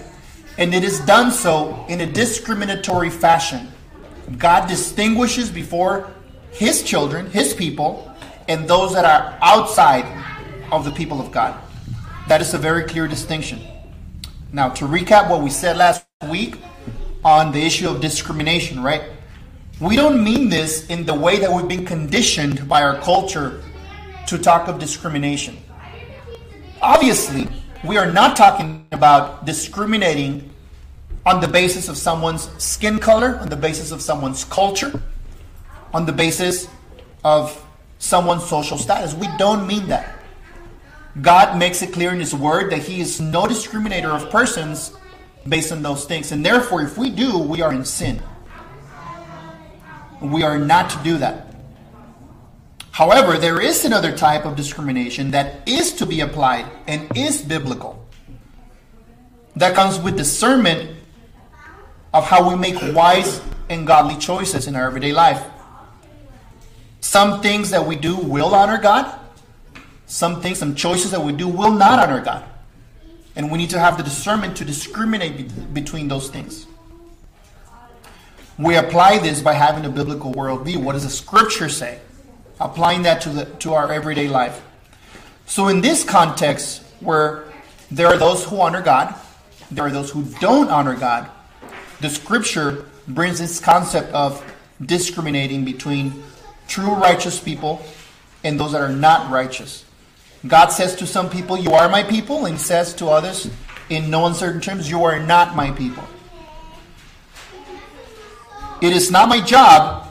and 0.58 0.74
it 0.74 0.84
is 0.84 1.00
done 1.00 1.30
so 1.30 1.84
in 1.88 2.00
a 2.00 2.06
discriminatory 2.06 3.10
fashion. 3.10 3.68
God 4.38 4.68
distinguishes 4.68 5.50
before 5.50 6.10
His 6.50 6.82
children, 6.82 7.30
His 7.30 7.54
people, 7.54 8.14
and 8.48 8.68
those 8.68 8.92
that 8.94 9.04
are 9.04 9.38
outside 9.42 10.06
of 10.70 10.84
the 10.84 10.92
people 10.92 11.20
of 11.20 11.30
God. 11.30 11.60
That 12.28 12.40
is 12.40 12.54
a 12.54 12.58
very 12.58 12.84
clear 12.84 13.08
distinction. 13.08 13.60
Now, 14.52 14.68
to 14.70 14.86
recap 14.86 15.28
what 15.30 15.42
we 15.42 15.50
said 15.50 15.76
last 15.76 16.04
week 16.30 16.56
on 17.24 17.52
the 17.52 17.62
issue 17.62 17.88
of 17.88 18.00
discrimination, 18.00 18.82
right? 18.82 19.02
We 19.80 19.96
don't 19.96 20.22
mean 20.22 20.48
this 20.48 20.86
in 20.88 21.04
the 21.06 21.14
way 21.14 21.38
that 21.38 21.50
we've 21.50 21.68
been 21.68 21.84
conditioned 21.84 22.68
by 22.68 22.82
our 22.82 22.98
culture 23.00 23.62
to 24.26 24.38
talk 24.38 24.68
of 24.68 24.78
discrimination. 24.78 25.56
Obviously, 26.82 27.46
we 27.84 27.96
are 27.96 28.10
not 28.10 28.36
talking 28.36 28.84
about 28.90 29.46
discriminating 29.46 30.50
on 31.24 31.40
the 31.40 31.46
basis 31.46 31.88
of 31.88 31.96
someone's 31.96 32.50
skin 32.60 32.98
color, 32.98 33.38
on 33.38 33.48
the 33.48 33.56
basis 33.56 33.92
of 33.92 34.02
someone's 34.02 34.44
culture, 34.44 35.00
on 35.94 36.06
the 36.06 36.12
basis 36.12 36.66
of 37.22 37.64
someone's 38.00 38.44
social 38.44 38.76
status. 38.76 39.14
We 39.14 39.28
don't 39.38 39.64
mean 39.68 39.86
that. 39.86 40.18
God 41.20 41.56
makes 41.56 41.82
it 41.82 41.92
clear 41.92 42.12
in 42.12 42.18
His 42.18 42.34
Word 42.34 42.72
that 42.72 42.80
He 42.80 43.00
is 43.00 43.20
no 43.20 43.44
discriminator 43.44 44.08
of 44.08 44.28
persons 44.28 44.96
based 45.48 45.70
on 45.70 45.82
those 45.82 46.04
things. 46.04 46.32
And 46.32 46.44
therefore, 46.44 46.82
if 46.82 46.98
we 46.98 47.10
do, 47.10 47.38
we 47.38 47.62
are 47.62 47.72
in 47.72 47.84
sin. 47.84 48.20
We 50.20 50.42
are 50.42 50.58
not 50.58 50.90
to 50.90 50.98
do 51.04 51.18
that. 51.18 51.51
However, 52.92 53.38
there 53.38 53.58
is 53.58 53.86
another 53.86 54.14
type 54.14 54.44
of 54.44 54.54
discrimination 54.54 55.30
that 55.30 55.66
is 55.66 55.92
to 55.94 56.06
be 56.06 56.20
applied 56.20 56.66
and 56.86 57.10
is 57.16 57.40
biblical. 57.40 58.06
That 59.56 59.74
comes 59.74 59.98
with 59.98 60.16
discernment 60.16 60.98
of 62.12 62.26
how 62.26 62.50
we 62.50 62.54
make 62.54 62.76
wise 62.94 63.40
and 63.70 63.86
godly 63.86 64.16
choices 64.16 64.66
in 64.66 64.76
our 64.76 64.86
everyday 64.86 65.12
life. 65.12 65.42
Some 67.00 67.40
things 67.40 67.70
that 67.70 67.86
we 67.86 67.96
do 67.96 68.14
will 68.14 68.54
honor 68.54 68.78
God, 68.78 69.18
some 70.06 70.42
things, 70.42 70.58
some 70.58 70.74
choices 70.74 71.10
that 71.12 71.20
we 71.20 71.32
do 71.32 71.48
will 71.48 71.72
not 71.72 71.98
honor 71.98 72.20
God. 72.20 72.44
And 73.36 73.50
we 73.50 73.56
need 73.56 73.70
to 73.70 73.78
have 73.78 73.96
the 73.96 74.02
discernment 74.02 74.58
to 74.58 74.66
discriminate 74.66 75.38
be- 75.38 75.44
between 75.72 76.08
those 76.08 76.28
things. 76.28 76.66
We 78.58 78.76
apply 78.76 79.18
this 79.18 79.40
by 79.40 79.54
having 79.54 79.86
a 79.86 79.88
biblical 79.88 80.34
worldview. 80.34 80.76
What 80.76 80.92
does 80.92 81.04
the 81.04 81.10
scripture 81.10 81.70
say? 81.70 81.98
Applying 82.62 83.02
that 83.02 83.22
to, 83.22 83.30
the, 83.30 83.44
to 83.44 83.74
our 83.74 83.92
everyday 83.92 84.28
life. 84.28 84.62
So, 85.46 85.68
in 85.68 85.80
this 85.80 86.04
context, 86.04 86.82
where 87.00 87.44
there 87.90 88.06
are 88.06 88.16
those 88.16 88.44
who 88.44 88.60
honor 88.60 88.80
God, 88.80 89.14
there 89.70 89.84
are 89.84 89.90
those 89.90 90.10
who 90.10 90.24
don't 90.40 90.70
honor 90.70 90.94
God, 90.94 91.28
the 92.00 92.08
scripture 92.08 92.86
brings 93.08 93.38
this 93.38 93.58
concept 93.58 94.12
of 94.12 94.42
discriminating 94.84 95.64
between 95.64 96.22
true 96.68 96.94
righteous 96.94 97.40
people 97.40 97.82
and 98.44 98.58
those 98.58 98.72
that 98.72 98.80
are 98.80 98.92
not 98.92 99.30
righteous. 99.30 99.84
God 100.46 100.68
says 100.68 100.96
to 100.96 101.06
some 101.06 101.30
people, 101.30 101.58
You 101.58 101.72
are 101.72 101.88
my 101.88 102.02
people, 102.02 102.46
and 102.46 102.60
says 102.60 102.94
to 102.94 103.08
others, 103.08 103.50
in 103.88 104.10
no 104.10 104.26
uncertain 104.26 104.60
terms, 104.60 104.90
You 104.90 105.04
are 105.04 105.20
not 105.20 105.54
my 105.54 105.70
people. 105.72 106.04
It 108.80 108.92
is 108.92 109.10
not 109.10 109.28
my 109.28 109.40
job 109.40 110.08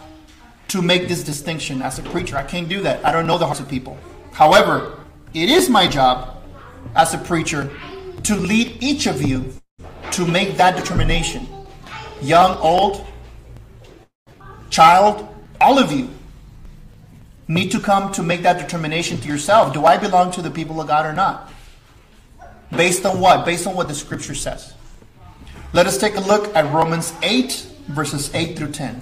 to 0.72 0.82
make 0.82 1.10
this 1.10 1.22
distinction 1.22 1.82
as 1.82 2.00
a 2.00 2.02
preacher. 2.02 2.38
I 2.38 2.44
can't 2.44 2.70
do 2.70 2.80
that. 2.82 3.06
I 3.06 3.12
don't 3.12 3.28
know 3.28 3.38
the 3.38 3.46
hearts 3.46 3.60
of 3.60 3.68
people. 3.68 3.98
However, 4.32 4.98
it 5.34 5.50
is 5.50 5.70
my 5.70 5.86
job 5.86 6.42
as 6.96 7.14
a 7.14 7.18
preacher 7.18 7.70
to 8.24 8.36
lead 8.38 8.82
each 8.82 9.06
of 9.06 9.22
you 9.22 9.54
to 10.12 10.26
make 10.26 10.56
that 10.56 10.78
determination. 10.78 11.46
Young, 12.22 12.58
old, 12.60 13.06
child, 14.70 15.28
all 15.60 15.78
of 15.78 15.92
you 15.92 16.10
need 17.50 17.70
to 17.72 17.80
come 17.82 18.10
to 18.14 18.24
make 18.24 18.42
that 18.44 18.58
determination 18.58 19.18
to 19.18 19.28
yourself. 19.28 19.74
Do 19.74 19.84
I 19.84 19.98
belong 19.98 20.32
to 20.32 20.42
the 20.42 20.52
people 20.52 20.80
of 20.80 20.88
God 20.88 21.06
or 21.06 21.12
not? 21.12 21.52
Based 22.74 23.06
on 23.06 23.20
what? 23.20 23.46
Based 23.46 23.68
on 23.68 23.76
what 23.76 23.90
the 23.90 23.96
scripture 23.96 24.36
says. 24.36 24.74
Let 25.74 25.86
us 25.86 25.98
take 25.98 26.16
a 26.16 26.22
look 26.22 26.56
at 26.56 26.72
Romans 26.74 27.12
8, 27.22 27.52
verses 27.88 28.34
8 28.34 28.58
through 28.58 28.72
10. 28.72 29.02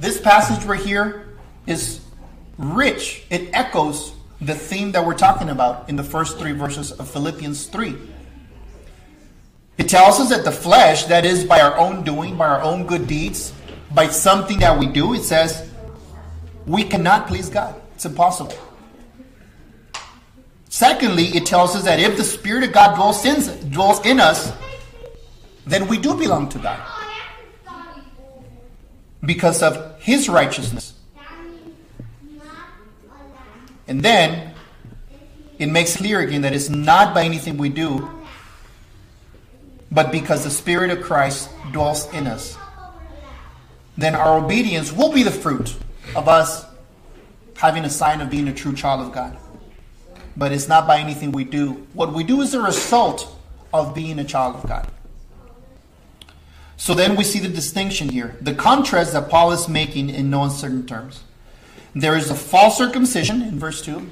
This 0.00 0.20
passage 0.20 0.64
right 0.64 0.80
here 0.80 1.26
is 1.66 2.00
rich. 2.56 3.24
It 3.30 3.50
echoes 3.52 4.12
the 4.40 4.54
theme 4.54 4.92
that 4.92 5.04
we're 5.04 5.14
talking 5.14 5.48
about 5.48 5.88
in 5.88 5.96
the 5.96 6.04
first 6.04 6.38
three 6.38 6.52
verses 6.52 6.92
of 6.92 7.08
Philippians 7.10 7.66
3. 7.66 7.96
It 9.78 9.88
tells 9.88 10.20
us 10.20 10.28
that 10.30 10.44
the 10.44 10.52
flesh, 10.52 11.04
that 11.04 11.24
is 11.24 11.44
by 11.44 11.60
our 11.60 11.76
own 11.76 12.04
doing, 12.04 12.36
by 12.36 12.48
our 12.48 12.62
own 12.62 12.86
good 12.86 13.06
deeds, 13.06 13.52
by 13.92 14.08
something 14.08 14.58
that 14.58 14.78
we 14.78 14.86
do, 14.86 15.14
it 15.14 15.22
says 15.22 15.68
we 16.66 16.84
cannot 16.84 17.26
please 17.26 17.48
God. 17.48 17.80
It's 17.94 18.04
impossible. 18.04 18.54
Secondly, 20.68 21.24
it 21.28 21.46
tells 21.46 21.74
us 21.74 21.84
that 21.84 21.98
if 21.98 22.16
the 22.16 22.24
Spirit 22.24 22.62
of 22.62 22.72
God 22.72 22.94
dwells 22.94 23.24
in, 23.24 23.70
dwells 23.70 24.04
in 24.04 24.20
us, 24.20 24.52
then 25.66 25.88
we 25.88 25.98
do 25.98 26.14
belong 26.14 26.48
to 26.50 26.58
God. 26.58 26.78
because 29.24 29.62
of 29.62 29.87
his 29.98 30.28
righteousness. 30.28 30.94
And 33.86 34.02
then 34.02 34.54
it 35.58 35.66
makes 35.66 35.96
clear 35.96 36.20
again 36.20 36.42
that 36.42 36.52
it's 36.52 36.68
not 36.68 37.14
by 37.14 37.24
anything 37.24 37.56
we 37.56 37.68
do, 37.68 38.08
but 39.90 40.12
because 40.12 40.44
the 40.44 40.50
Spirit 40.50 40.90
of 40.90 41.02
Christ 41.02 41.50
dwells 41.72 42.12
in 42.12 42.26
us. 42.26 42.56
Then 43.96 44.14
our 44.14 44.38
obedience 44.38 44.92
will 44.92 45.12
be 45.12 45.22
the 45.22 45.30
fruit 45.30 45.74
of 46.14 46.28
us 46.28 46.64
having 47.56 47.84
a 47.84 47.90
sign 47.90 48.20
of 48.20 48.30
being 48.30 48.46
a 48.46 48.54
true 48.54 48.74
child 48.74 49.00
of 49.00 49.12
God. 49.12 49.36
But 50.36 50.52
it's 50.52 50.68
not 50.68 50.86
by 50.86 51.00
anything 51.00 51.32
we 51.32 51.42
do. 51.42 51.86
What 51.94 52.12
we 52.12 52.22
do 52.22 52.40
is 52.42 52.54
a 52.54 52.60
result 52.60 53.34
of 53.72 53.94
being 53.94 54.18
a 54.20 54.24
child 54.24 54.56
of 54.56 54.68
God. 54.68 54.88
So 56.78 56.94
then 56.94 57.16
we 57.16 57.24
see 57.24 57.40
the 57.40 57.48
distinction 57.48 58.08
here, 58.08 58.36
the 58.40 58.54
contrast 58.54 59.12
that 59.12 59.28
Paul 59.28 59.50
is 59.50 59.68
making 59.68 60.10
in 60.10 60.30
no 60.30 60.44
uncertain 60.44 60.86
terms. 60.86 61.24
There 61.92 62.16
is 62.16 62.30
a 62.30 62.36
false 62.36 62.78
circumcision 62.78 63.42
in 63.42 63.58
verse 63.58 63.82
2, 63.82 64.08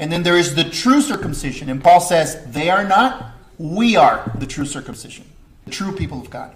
and 0.00 0.10
then 0.10 0.24
there 0.24 0.36
is 0.36 0.56
the 0.56 0.64
true 0.64 1.00
circumcision. 1.00 1.70
And 1.70 1.82
Paul 1.82 2.00
says, 2.00 2.44
they 2.48 2.70
are 2.70 2.84
not, 2.84 3.34
we 3.56 3.94
are 3.94 4.30
the 4.36 4.46
true 4.46 4.66
circumcision, 4.66 5.24
the 5.64 5.70
true 5.70 5.94
people 5.94 6.20
of 6.20 6.28
God. 6.28 6.54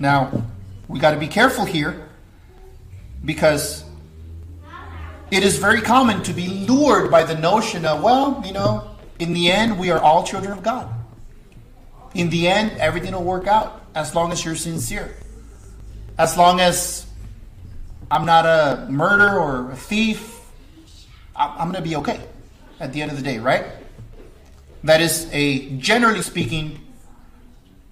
Now, 0.00 0.42
we 0.88 0.98
got 0.98 1.12
to 1.12 1.20
be 1.20 1.28
careful 1.28 1.64
here 1.64 2.08
because 3.24 3.84
it 5.30 5.44
is 5.44 5.58
very 5.58 5.80
common 5.80 6.24
to 6.24 6.32
be 6.32 6.48
lured 6.48 7.10
by 7.10 7.22
the 7.22 7.36
notion 7.36 7.84
of, 7.86 8.02
well, 8.02 8.42
you 8.44 8.52
know, 8.52 8.96
in 9.20 9.32
the 9.32 9.50
end, 9.50 9.78
we 9.78 9.92
are 9.92 10.00
all 10.00 10.24
children 10.24 10.52
of 10.52 10.64
God. 10.64 10.92
In 12.16 12.30
the 12.30 12.48
end, 12.48 12.72
everything 12.78 13.12
will 13.12 13.22
work 13.22 13.46
out 13.46 13.84
as 13.94 14.14
long 14.14 14.32
as 14.32 14.42
you're 14.42 14.56
sincere. 14.56 15.14
As 16.16 16.38
long 16.38 16.60
as 16.60 17.04
I'm 18.10 18.24
not 18.24 18.46
a 18.46 18.86
murderer 18.90 19.38
or 19.38 19.72
a 19.72 19.76
thief, 19.76 20.40
I'm 21.36 21.70
going 21.70 21.82
to 21.84 21.86
be 21.86 21.94
okay 21.96 22.18
at 22.80 22.94
the 22.94 23.02
end 23.02 23.10
of 23.10 23.18
the 23.18 23.22
day, 23.22 23.38
right? 23.38 23.66
That 24.82 25.02
is 25.02 25.28
a, 25.30 25.76
generally 25.76 26.22
speaking, 26.22 26.80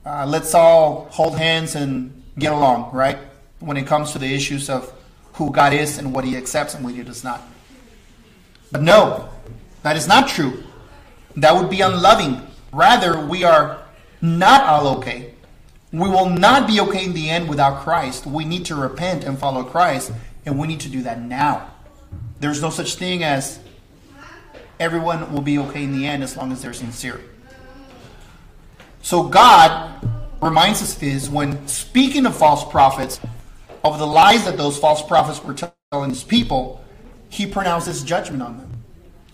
uh, 0.07 0.25
let's 0.26 0.54
all 0.54 1.07
hold 1.11 1.37
hands 1.37 1.75
and 1.75 2.23
get 2.38 2.50
along, 2.50 2.95
right? 2.95 3.19
When 3.61 3.76
it 3.76 3.87
comes 3.87 4.12
to 4.12 4.19
the 4.19 4.33
issues 4.33 4.71
of 4.71 4.90
who 5.35 5.50
God 5.50 5.75
is 5.75 5.99
and 5.99 6.14
what 6.14 6.25
He 6.25 6.35
accepts 6.35 6.75
and 6.75 6.83
what 6.83 6.95
He 6.95 7.02
does 7.02 7.25
not. 7.25 7.43
But 8.73 8.81
no, 8.81 9.28
that 9.83 9.97
is 9.99 10.09
not 10.09 10.28
true. 10.28 10.62
That 11.37 11.54
would 11.54 11.69
be 11.69 11.83
unloving. 11.83 12.40
Rather, 12.73 13.21
we 13.26 13.45
are 13.45 13.83
not 14.25 14.62
all 14.62 14.97
okay. 14.97 15.35
We 15.93 16.09
will 16.09 16.31
not 16.31 16.66
be 16.66 16.81
okay 16.81 17.04
in 17.04 17.12
the 17.12 17.28
end 17.28 17.47
without 17.47 17.83
Christ. 17.83 18.25
We 18.26 18.47
need 18.47 18.64
to 18.66 18.75
repent 18.75 19.23
and 19.23 19.38
follow 19.38 19.62
Christ, 19.62 20.12
and 20.47 20.59
we 20.59 20.66
need 20.66 20.81
to 20.81 20.88
do 20.88 21.02
that 21.02 21.21
now. 21.21 21.71
There's 22.40 22.62
no 22.62 22.71
such 22.71 22.95
thing 22.95 23.23
as 23.23 23.61
everyone 24.81 25.31
will 25.31 25.43
be 25.43 25.59
okay 25.59 25.85
in 25.85 25.93
the 25.93 26.07
end 26.07 26.23
as 26.23 26.38
long 26.38 26.52
as 26.52 26.62
they're 26.62 26.73
sincere. 26.73 27.21
So 29.02 29.25
God 29.25 30.09
reminds 30.40 30.81
us 30.81 30.95
this 30.95 31.28
when 31.28 31.69
speaking 31.69 32.25
of 32.25 32.35
false 32.35 32.64
prophets, 32.64 33.21
of 33.85 33.99
the 33.99 34.07
lies 34.07 34.47
that 34.47 34.57
those 34.57 34.78
false 34.78 35.07
prophets 35.07 35.45
were 35.45 35.54
telling 35.93 36.09
his 36.09 36.25
people, 36.25 36.83
he 37.28 37.47
pronounces 37.47 38.02
judgment 38.02 38.43
on 38.43 38.57
them. 38.57 38.71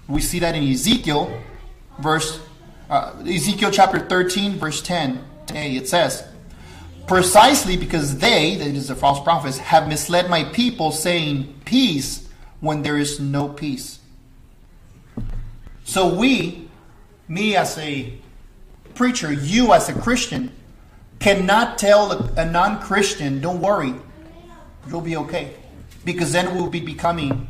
We 0.08 0.20
see 0.20 0.40
that 0.40 0.56
in 0.56 0.64
Ezekiel, 0.64 1.32
verse 2.00 2.40
uh, 2.90 3.12
Ezekiel 3.26 3.70
chapter 3.70 4.00
13, 4.00 4.58
verse 4.58 4.82
10. 4.82 5.24
It 5.54 5.88
says, 5.88 6.24
Precisely 7.06 7.76
because 7.76 8.18
they, 8.18 8.56
that 8.56 8.68
is 8.68 8.88
the 8.88 8.94
false 8.94 9.22
prophets, 9.22 9.58
have 9.58 9.88
misled 9.88 10.28
my 10.28 10.44
people, 10.44 10.92
saying 10.92 11.54
peace 11.64 12.28
when 12.60 12.82
there 12.82 12.98
is 12.98 13.18
no 13.18 13.48
peace. 13.48 14.00
So 15.84 16.14
we, 16.14 16.68
me 17.26 17.56
as 17.56 17.78
a 17.78 18.12
preacher, 18.94 19.32
you 19.32 19.72
as 19.72 19.88
a 19.88 19.94
Christian, 19.94 20.52
cannot 21.18 21.78
tell 21.78 22.12
a, 22.12 22.44
non 22.44 22.80
Christian, 22.80 23.40
don't 23.40 23.60
worry, 23.60 23.94
you'll 24.88 25.00
be 25.00 25.16
okay. 25.16 25.54
Because 26.04 26.32
then 26.32 26.54
we'll 26.54 26.70
be 26.70 26.80
becoming 26.80 27.48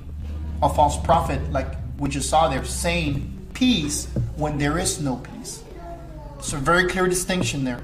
a 0.63 0.69
false 0.69 0.99
prophet, 1.03 1.51
like 1.53 1.69
we 1.99 2.09
just 2.09 2.31
saw 2.31 2.49
there, 2.49 2.65
saying 2.65 3.49
peace 3.53 4.09
when 4.41 4.59
there 4.59 4.79
is 4.79 5.01
no 5.01 5.17
peace. 5.17 5.63
So, 6.41 6.57
very 6.57 6.89
clear 6.89 7.07
distinction 7.07 7.65
there. 7.65 7.83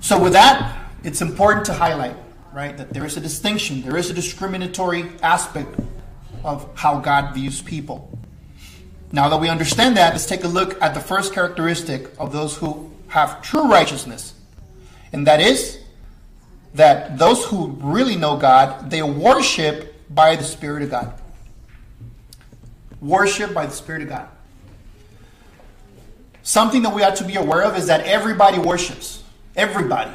So, 0.00 0.20
with 0.20 0.32
that, 0.32 0.90
it's 1.04 1.22
important 1.22 1.64
to 1.66 1.72
highlight, 1.72 2.16
right, 2.52 2.76
that 2.76 2.90
there 2.90 3.06
is 3.06 3.16
a 3.16 3.20
distinction, 3.20 3.82
there 3.82 3.96
is 3.96 4.10
a 4.10 4.12
discriminatory 4.14 5.10
aspect 5.22 5.78
of 6.44 6.68
how 6.74 6.98
God 6.98 7.34
views 7.34 7.62
people. 7.62 8.10
Now 9.12 9.28
that 9.28 9.40
we 9.40 9.48
understand 9.48 9.96
that, 9.96 10.12
let's 10.12 10.26
take 10.26 10.44
a 10.44 10.48
look 10.48 10.80
at 10.82 10.92
the 10.92 11.00
first 11.00 11.32
characteristic 11.32 12.10
of 12.18 12.32
those 12.32 12.56
who 12.56 12.90
have 13.08 13.40
true 13.40 13.70
righteousness. 13.70 14.34
And 15.12 15.26
that 15.26 15.40
is 15.40 15.78
that 16.74 17.16
those 17.16 17.44
who 17.46 17.68
really 17.80 18.16
know 18.16 18.36
God, 18.36 18.90
they 18.90 19.02
worship 19.02 19.94
by 20.10 20.36
the 20.36 20.44
Spirit 20.44 20.82
of 20.82 20.90
God. 20.90 21.14
Worship 23.00 23.54
by 23.54 23.66
the 23.66 23.72
Spirit 23.72 24.02
of 24.02 24.08
God. 24.08 24.28
Something 26.42 26.82
that 26.82 26.94
we 26.94 27.02
ought 27.02 27.16
to 27.16 27.24
be 27.24 27.36
aware 27.36 27.62
of 27.62 27.76
is 27.76 27.86
that 27.86 28.00
everybody 28.06 28.58
worships. 28.58 29.22
Everybody. 29.54 30.12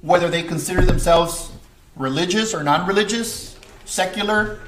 Whether 0.00 0.28
they 0.28 0.42
consider 0.42 0.82
themselves 0.82 1.52
religious 1.94 2.54
or 2.54 2.62
non 2.62 2.86
religious, 2.86 3.56
secular, 3.84 4.60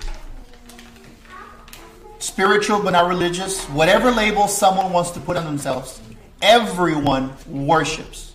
spiritual 2.19 2.83
but 2.83 2.91
not 2.91 3.09
religious, 3.09 3.65
whatever 3.67 4.11
label 4.11 4.49
someone 4.49 4.93
wants 4.93 5.11
to 5.13 5.21
put 5.21 5.37
on 5.37 5.45
themselves, 5.45 6.01
everyone 6.43 7.33
worships. 7.47 8.35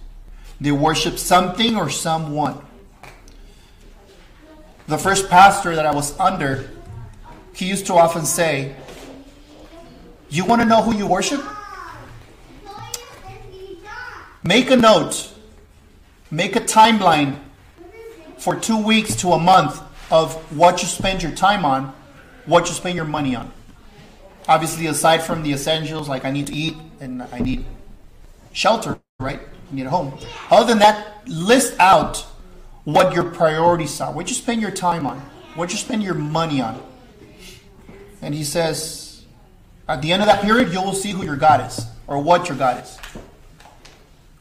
They 0.59 0.71
worship 0.71 1.17
something 1.17 1.75
or 1.75 1.89
someone. 1.89 2.61
The 4.87 4.97
first 4.97 5.29
pastor 5.29 5.75
that 5.75 5.85
I 5.85 5.93
was 5.93 6.17
under, 6.19 6.69
he 7.53 7.65
used 7.65 7.85
to 7.87 7.93
often 7.93 8.25
say, 8.25 8.75
You 10.29 10.45
want 10.45 10.61
to 10.61 10.67
know 10.67 10.81
who 10.81 10.95
you 10.95 11.07
worship? 11.07 11.41
Make 14.43 14.71
a 14.71 14.75
note, 14.75 15.33
make 16.29 16.55
a 16.55 16.59
timeline 16.59 17.39
for 18.37 18.55
two 18.55 18.77
weeks 18.77 19.15
to 19.17 19.31
a 19.31 19.39
month 19.39 19.81
of 20.11 20.33
what 20.57 20.81
you 20.81 20.87
spend 20.87 21.23
your 21.23 21.31
time 21.31 21.63
on, 21.63 21.93
what 22.45 22.67
you 22.67 22.73
spend 22.73 22.95
your 22.95 23.05
money 23.05 23.35
on. 23.35 23.51
Obviously, 24.47 24.87
aside 24.87 25.23
from 25.23 25.43
the 25.43 25.53
essentials, 25.53 26.09
like 26.09 26.25
I 26.25 26.31
need 26.31 26.47
to 26.47 26.53
eat 26.53 26.75
and 26.99 27.23
I 27.23 27.39
need 27.39 27.63
shelter, 28.51 28.99
right? 29.19 29.39
I 29.39 29.75
need 29.75 29.85
a 29.85 29.89
home. 29.89 30.17
Other 30.51 30.67
than 30.67 30.79
that, 30.79 31.25
list 31.25 31.79
out 31.79 32.17
what 32.83 33.13
your 33.13 33.23
priorities 33.23 34.01
are, 34.01 34.11
what 34.11 34.27
you 34.27 34.35
spend 34.35 34.61
your 34.61 34.71
time 34.71 35.07
on, 35.07 35.19
what 35.55 35.71
you 35.71 35.77
spend 35.77 36.03
your 36.03 36.15
money 36.15 36.59
on. 36.61 36.81
And 38.23 38.33
he 38.33 38.45
says, 38.45 39.21
at 39.85 40.01
the 40.01 40.13
end 40.13 40.21
of 40.21 40.27
that 40.27 40.41
period, 40.41 40.71
you 40.71 40.81
will 40.81 40.93
see 40.93 41.11
who 41.11 41.25
your 41.25 41.35
God 41.35 41.67
is 41.67 41.85
or 42.07 42.19
what 42.19 42.47
your 42.47 42.57
God 42.57 42.81
is. 42.81 42.97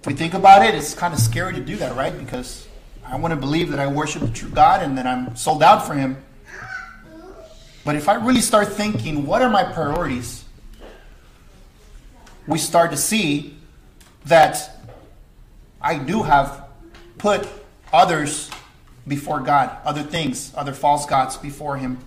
If 0.01 0.07
we 0.07 0.14
think 0.14 0.35
about 0.35 0.64
it, 0.64 0.77
it's 0.77 0.95
kind 0.95 1.12
of 1.12 1.18
scary 1.18 1.55
to 1.55 1.61
do 1.61 1.75
that, 1.77 1.97
right? 1.97 2.16
Because 2.16 2.68
I 3.05 3.16
want 3.16 3.35
to 3.35 3.37
believe 3.40 3.71
that 3.73 3.81
I 3.81 3.88
worship 3.88 4.23
the 4.23 4.29
true 4.29 4.51
God 4.51 4.83
and 4.83 4.97
that 4.99 5.07
I'm 5.07 5.35
sold 5.35 5.64
out 5.64 5.85
for 5.85 5.95
Him. 5.95 6.16
But 7.85 7.97
if 7.97 8.09
I 8.09 8.14
really 8.14 8.40
start 8.40 8.68
thinking, 8.68 9.27
what 9.27 9.42
are 9.42 9.51
my 9.51 9.64
priorities? 9.64 10.45
We 12.47 12.59
start 12.59 12.92
to 12.92 12.97
see 12.97 13.57
that 14.27 14.77
I 15.81 15.99
do 15.99 16.23
have 16.23 16.66
put 17.18 17.49
others 17.92 18.49
before 19.09 19.40
God, 19.40 19.77
other 19.85 20.05
things, 20.05 20.53
other 20.55 20.73
false 20.73 21.05
gods 21.05 21.37
before 21.37 21.77
Him. 21.77 21.99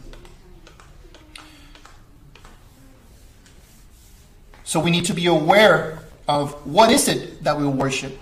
So 4.65 4.80
we 4.80 4.91
need 4.91 5.06
to 5.06 5.13
be 5.13 5.28
aware 5.28 5.99
of 6.28 6.54
what 6.65 6.91
is 6.91 7.08
it 7.08 7.43
that 7.43 7.58
we 7.58 7.67
worship. 7.67 8.17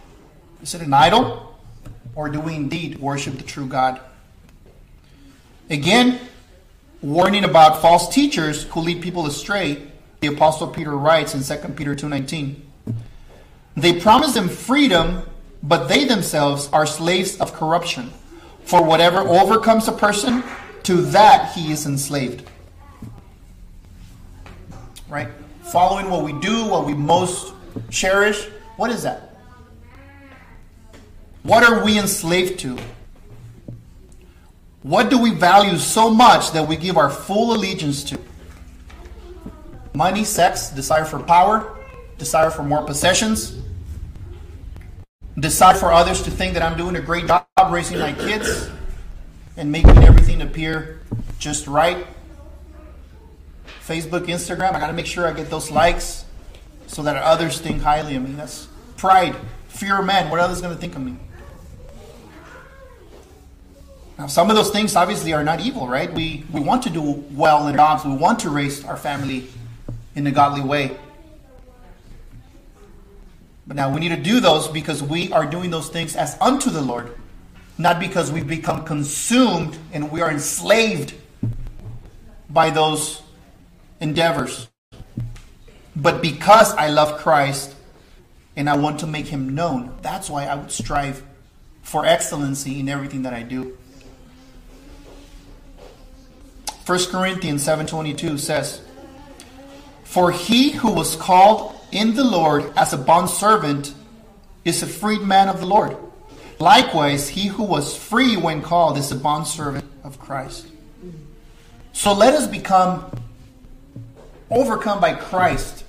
Is 0.62 0.76
it 0.76 0.82
an 0.82 0.94
idol? 0.94 1.58
Or 2.16 2.30
do 2.30 2.40
we 2.40 2.56
indeed 2.56 3.00
worship 3.00 3.38
the 3.38 3.44
true 3.44 3.66
God? 3.66 4.00
Again, 5.70 6.20
warning 7.02 7.46
about 7.46 7.82
false 7.82 8.14
teachers 8.14 8.64
who 8.64 8.82
lead 8.82 9.02
people 9.02 9.26
astray, 9.26 9.88
the 10.20 10.28
apostle 10.28 10.68
Peter 10.68 10.96
writes 10.96 11.34
in 11.34 11.44
2 11.44 11.76
Peter 11.76 11.96
2:19. 11.96 12.62
They 13.76 14.00
promise 14.00 14.34
them 14.34 14.50
freedom, 14.50 15.24
but 15.64 15.88
they 15.88 16.04
themselves 16.04 16.70
are 16.72 16.86
slaves 16.86 17.38
of 17.38 17.54
corruption. 17.54 18.14
For 18.66 18.84
whatever 18.84 19.20
overcomes 19.20 19.88
a 19.88 19.94
person, 19.94 20.44
to 20.84 21.02
that 21.12 21.54
he 21.54 21.72
is 21.72 21.86
enslaved. 21.86 22.48
Right? 25.10 25.30
Following 25.74 26.12
what 26.12 26.24
we 26.24 26.34
do, 26.34 26.68
what 26.68 26.86
we 26.86 26.94
most 26.94 27.52
cherish, 27.90 28.46
what 28.78 28.92
is 28.92 29.02
that? 29.02 29.36
What 31.42 31.64
are 31.64 31.84
we 31.84 31.98
enslaved 31.98 32.60
to? 32.60 32.78
What 34.84 35.10
do 35.10 35.18
we 35.18 35.32
value 35.32 35.80
so 35.80 36.12
much 36.12 36.52
that 36.52 36.68
we 36.68 36.76
give 36.76 36.96
our 36.96 37.10
full 37.10 37.56
allegiance 37.56 38.04
to? 38.04 38.20
Money, 39.96 40.24
sex, 40.24 40.70
desire 40.70 41.06
for 41.06 41.18
power, 41.18 41.76
desire 42.20 42.52
for 42.52 42.62
more 42.62 42.86
possessions, 42.86 43.60
desire 45.40 45.74
for 45.74 45.92
others 45.92 46.22
to 46.22 46.30
think 46.30 46.54
that 46.54 46.62
I'm 46.62 46.78
doing 46.78 46.98
a 46.98 47.02
great 47.02 47.26
job 47.26 47.48
raising 47.72 47.98
my 47.98 48.14
kids 48.14 48.70
and 49.58 49.72
making 49.72 50.04
everything 50.04 50.44
appear 50.44 51.02
just 51.40 51.66
right. 51.66 52.06
Facebook, 53.86 54.28
Instagram, 54.28 54.74
I 54.74 54.80
got 54.80 54.88
to 54.88 54.94
make 54.94 55.06
sure 55.06 55.28
I 55.28 55.34
get 55.34 55.50
those 55.50 55.70
likes 55.70 56.24
so 56.88 57.04
that 57.04 57.18
others 57.18 57.60
think 57.60 57.82
highly 57.82 58.16
of 58.16 58.24
me. 58.24 58.32
That's 58.34 58.68
pride, 58.96 59.36
fear 59.68 60.00
of 60.00 60.06
man. 60.06 60.30
What 60.30 60.40
others 60.40 60.62
going 60.62 60.74
to 60.74 60.80
think 60.80 60.96
of 60.96 61.02
me? 61.02 61.18
Now, 64.18 64.28
some 64.28 64.50
of 64.50 64.56
those 64.56 64.70
things 64.70 64.96
obviously 64.96 65.34
are 65.34 65.44
not 65.44 65.60
evil, 65.60 65.88
right? 65.88 66.14
We, 66.14 66.46
we 66.54 66.62
want 66.62 66.84
to 66.84 66.90
do 66.90 67.02
well 67.32 67.68
in 67.68 67.76
jobs. 67.76 68.06
We 68.06 68.16
want 68.16 68.40
to 68.42 68.50
raise 68.50 68.86
our 68.86 68.96
family 68.96 69.48
in 70.16 70.26
a 70.28 70.32
godly 70.32 70.62
way. 70.62 70.96
But 73.68 73.76
now 73.76 73.94
we 73.94 74.00
need 74.00 74.10
to 74.10 74.22
do 74.22 74.40
those 74.40 74.68
because 74.68 75.04
we 75.04 75.32
are 75.34 75.46
doing 75.46 75.72
those 75.72 75.90
things 75.90 76.16
as 76.16 76.38
unto 76.40 76.70
the 76.70 76.82
Lord, 76.82 77.18
not 77.78 78.00
because 78.00 78.32
we've 78.32 78.48
become 78.48 78.86
consumed 78.86 79.78
and 79.92 80.10
we 80.10 80.22
are 80.22 80.30
enslaved 80.32 81.16
by 82.50 82.70
those 82.70 83.24
endeavors, 84.04 84.68
but 85.96 86.22
because 86.22 86.74
I 86.74 86.90
love 86.90 87.20
Christ 87.20 87.74
and 88.56 88.70
I 88.70 88.76
want 88.76 89.00
to 89.00 89.08
make 89.08 89.28
him 89.28 89.56
known. 89.56 89.98
That's 90.02 90.30
why 90.30 90.46
I 90.46 90.56
would 90.56 90.72
strive 90.72 91.24
for 91.82 92.06
excellency 92.06 92.80
in 92.80 92.90
everything 92.90 93.24
that 93.24 93.34
I 93.34 93.42
do. 93.42 93.78
1 96.86 97.10
Corinthians 97.10 97.64
7:22 97.64 98.38
says, 98.38 98.82
"For 100.04 100.32
he 100.32 100.72
who 100.72 100.92
was 100.92 101.16
called 101.16 101.74
in 101.92 102.16
the 102.16 102.24
Lord 102.24 102.72
as 102.76 102.92
a 102.94 102.98
bondservant 102.98 103.94
is 104.66 104.84
a 104.84 104.88
freedman 104.88 105.48
of 105.48 105.62
the 105.62 105.66
Lord. 105.66 105.96
Likewise, 106.60 107.30
he 107.30 107.48
who 107.48 107.64
was 107.64 107.96
free 107.96 108.36
when 108.36 108.62
called 108.62 108.98
is 108.98 109.12
a 109.12 109.16
bondservant 109.16 109.86
of 110.04 110.20
Christ." 110.20 110.66
So 111.94 112.12
let 112.14 112.34
us 112.34 112.48
become 112.48 113.06
overcome 114.54 115.00
by 115.02 115.14
Christ, 115.14 115.84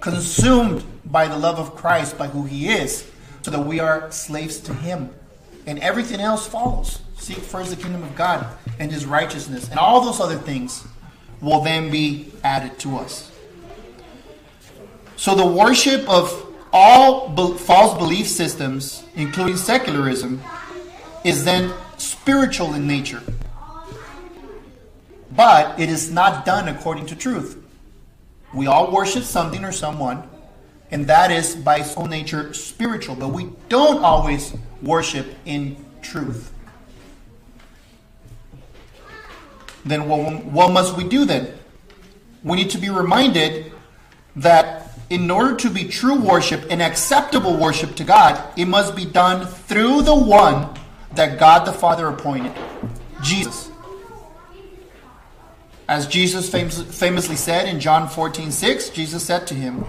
consumed 0.00 0.84
by 1.04 1.28
the 1.28 1.36
love 1.36 1.58
of 1.58 1.74
Christ, 1.74 2.16
by 2.16 2.28
who 2.28 2.44
he 2.44 2.68
is, 2.68 3.10
so 3.42 3.50
that 3.50 3.66
we 3.66 3.80
are 3.80 4.10
slaves 4.10 4.58
to 4.60 4.74
him. 4.74 5.10
And 5.66 5.78
everything 5.78 6.20
else 6.20 6.46
follows. 6.46 7.00
Seek 7.16 7.38
first 7.38 7.70
the 7.70 7.76
kingdom 7.76 8.02
of 8.02 8.14
God 8.16 8.46
and 8.78 8.92
his 8.92 9.06
righteousness, 9.06 9.68
and 9.70 9.78
all 9.78 10.00
those 10.00 10.20
other 10.20 10.36
things 10.36 10.86
will 11.40 11.60
then 11.60 11.90
be 11.90 12.32
added 12.42 12.78
to 12.80 12.96
us. 12.96 13.30
So 15.16 15.34
the 15.34 15.46
worship 15.46 16.08
of 16.08 16.54
all 16.72 17.28
be- 17.28 17.56
false 17.58 17.96
belief 17.96 18.26
systems, 18.26 19.04
including 19.14 19.56
secularism, 19.56 20.42
is 21.24 21.44
then 21.44 21.72
spiritual 21.96 22.74
in 22.74 22.86
nature. 22.86 23.22
But 25.34 25.78
it 25.80 25.88
is 25.88 26.10
not 26.10 26.44
done 26.44 26.68
according 26.68 27.06
to 27.06 27.16
truth. 27.16 27.63
We 28.54 28.66
all 28.66 28.92
worship 28.92 29.24
something 29.24 29.64
or 29.64 29.72
someone, 29.72 30.28
and 30.90 31.06
that 31.08 31.30
is 31.30 31.56
by 31.56 31.78
its 31.78 31.96
own 31.96 32.10
nature 32.10 32.52
spiritual, 32.54 33.16
but 33.16 33.28
we 33.28 33.50
don't 33.68 34.02
always 34.04 34.54
worship 34.82 35.34
in 35.44 35.76
truth. 36.02 36.54
then 39.84 40.08
what, 40.08 40.44
what 40.44 40.72
must 40.72 40.96
we 40.96 41.04
do 41.04 41.24
then? 41.24 41.52
We 42.42 42.56
need 42.56 42.70
to 42.70 42.78
be 42.78 42.88
reminded 42.88 43.72
that 44.36 44.98
in 45.10 45.30
order 45.30 45.54
to 45.56 45.70
be 45.70 45.84
true 45.84 46.18
worship 46.18 46.66
and 46.70 46.82
acceptable 46.82 47.56
worship 47.56 47.94
to 47.96 48.04
God, 48.04 48.42
it 48.56 48.66
must 48.66 48.96
be 48.96 49.04
done 49.04 49.46
through 49.46 50.02
the 50.02 50.14
one 50.14 50.68
that 51.12 51.38
God 51.38 51.66
the 51.66 51.72
Father 51.72 52.08
appointed, 52.08 52.52
Jesus. 53.22 53.63
As 55.86 56.06
Jesus 56.06 56.48
famous, 56.48 56.82
famously 56.82 57.36
said 57.36 57.68
in 57.68 57.78
John 57.78 58.08
14 58.08 58.50
6, 58.50 58.90
Jesus 58.90 59.24
said 59.24 59.46
to 59.48 59.54
him, 59.54 59.84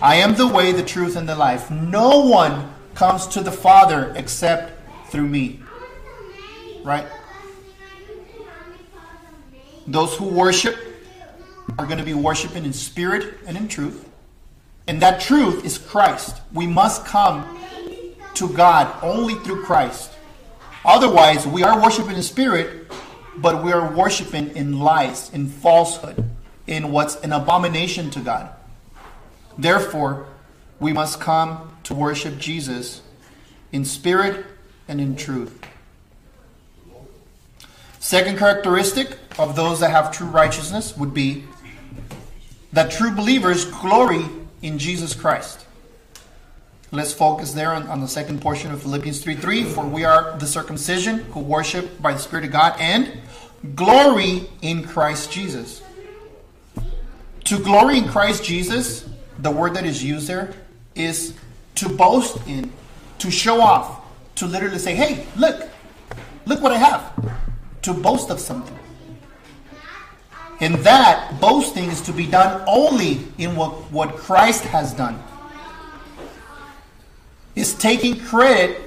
I 0.00 0.16
am 0.16 0.36
the 0.36 0.46
way, 0.46 0.72
the 0.72 0.84
truth, 0.84 1.16
and 1.16 1.28
the 1.28 1.34
life. 1.34 1.70
No 1.70 2.20
one 2.20 2.72
comes 2.94 3.26
to 3.28 3.40
the 3.40 3.50
Father 3.50 4.12
except 4.16 4.72
through 5.10 5.26
me. 5.26 5.60
Right? 6.84 7.06
Those 9.86 10.14
who 10.16 10.26
worship 10.26 10.76
are 11.78 11.86
going 11.86 11.98
to 11.98 12.04
be 12.04 12.14
worshiping 12.14 12.64
in 12.64 12.72
spirit 12.72 13.38
and 13.46 13.56
in 13.56 13.68
truth. 13.68 14.08
And 14.86 15.00
that 15.02 15.20
truth 15.20 15.64
is 15.64 15.78
Christ. 15.78 16.40
We 16.52 16.66
must 16.66 17.04
come 17.06 17.58
to 18.34 18.48
God 18.48 18.94
only 19.02 19.34
through 19.36 19.64
Christ. 19.64 20.12
Otherwise, 20.84 21.46
we 21.46 21.62
are 21.62 21.80
worshiping 21.82 22.16
in 22.16 22.22
spirit, 22.22 22.83
but 23.36 23.64
we 23.64 23.72
are 23.72 23.92
worshiping 23.92 24.56
in 24.56 24.78
lies, 24.78 25.32
in 25.32 25.48
falsehood, 25.48 26.30
in 26.66 26.92
what's 26.92 27.16
an 27.16 27.32
abomination 27.32 28.10
to 28.10 28.20
God. 28.20 28.50
Therefore, 29.58 30.26
we 30.80 30.92
must 30.92 31.20
come 31.20 31.76
to 31.84 31.94
worship 31.94 32.38
Jesus 32.38 33.02
in 33.72 33.84
spirit 33.84 34.46
and 34.88 35.00
in 35.00 35.16
truth. 35.16 35.60
Second 37.98 38.38
characteristic 38.38 39.16
of 39.38 39.56
those 39.56 39.80
that 39.80 39.90
have 39.90 40.12
true 40.12 40.26
righteousness 40.26 40.96
would 40.96 41.14
be 41.14 41.44
that 42.72 42.90
true 42.90 43.10
believers 43.10 43.64
glory 43.64 44.24
in 44.62 44.78
Jesus 44.78 45.14
Christ. 45.14 45.64
Let's 46.94 47.12
focus 47.12 47.52
there 47.52 47.72
on, 47.72 47.88
on 47.88 48.00
the 48.00 48.06
second 48.06 48.40
portion 48.40 48.70
of 48.70 48.80
Philippians 48.80 49.20
3 49.20 49.34
3. 49.34 49.64
For 49.64 49.84
we 49.84 50.04
are 50.04 50.38
the 50.38 50.46
circumcision 50.46 51.24
who 51.32 51.40
worship 51.40 52.00
by 52.00 52.12
the 52.12 52.20
Spirit 52.20 52.44
of 52.44 52.52
God 52.52 52.76
and 52.78 53.18
glory 53.74 54.48
in 54.62 54.84
Christ 54.84 55.32
Jesus. 55.32 55.82
To 57.46 57.58
glory 57.58 57.98
in 57.98 58.06
Christ 58.06 58.44
Jesus, 58.44 59.08
the 59.40 59.50
word 59.50 59.74
that 59.74 59.84
is 59.84 60.04
used 60.04 60.28
there 60.28 60.54
is 60.94 61.34
to 61.74 61.88
boast 61.88 62.38
in, 62.46 62.72
to 63.18 63.28
show 63.28 63.60
off, 63.60 64.00
to 64.36 64.46
literally 64.46 64.78
say, 64.78 64.94
hey, 64.94 65.26
look, 65.36 65.68
look 66.46 66.62
what 66.62 66.70
I 66.70 66.78
have 66.78 67.12
to 67.82 67.92
boast 67.92 68.30
of 68.30 68.38
something. 68.38 68.78
And 70.60 70.76
that 70.76 71.40
boasting 71.40 71.90
is 71.90 72.00
to 72.02 72.12
be 72.12 72.28
done 72.28 72.62
only 72.68 73.26
in 73.36 73.56
what, 73.56 73.72
what 73.90 74.14
Christ 74.16 74.62
has 74.66 74.94
done. 74.94 75.20
Is 77.54 77.74
taking 77.74 78.18
credit 78.18 78.80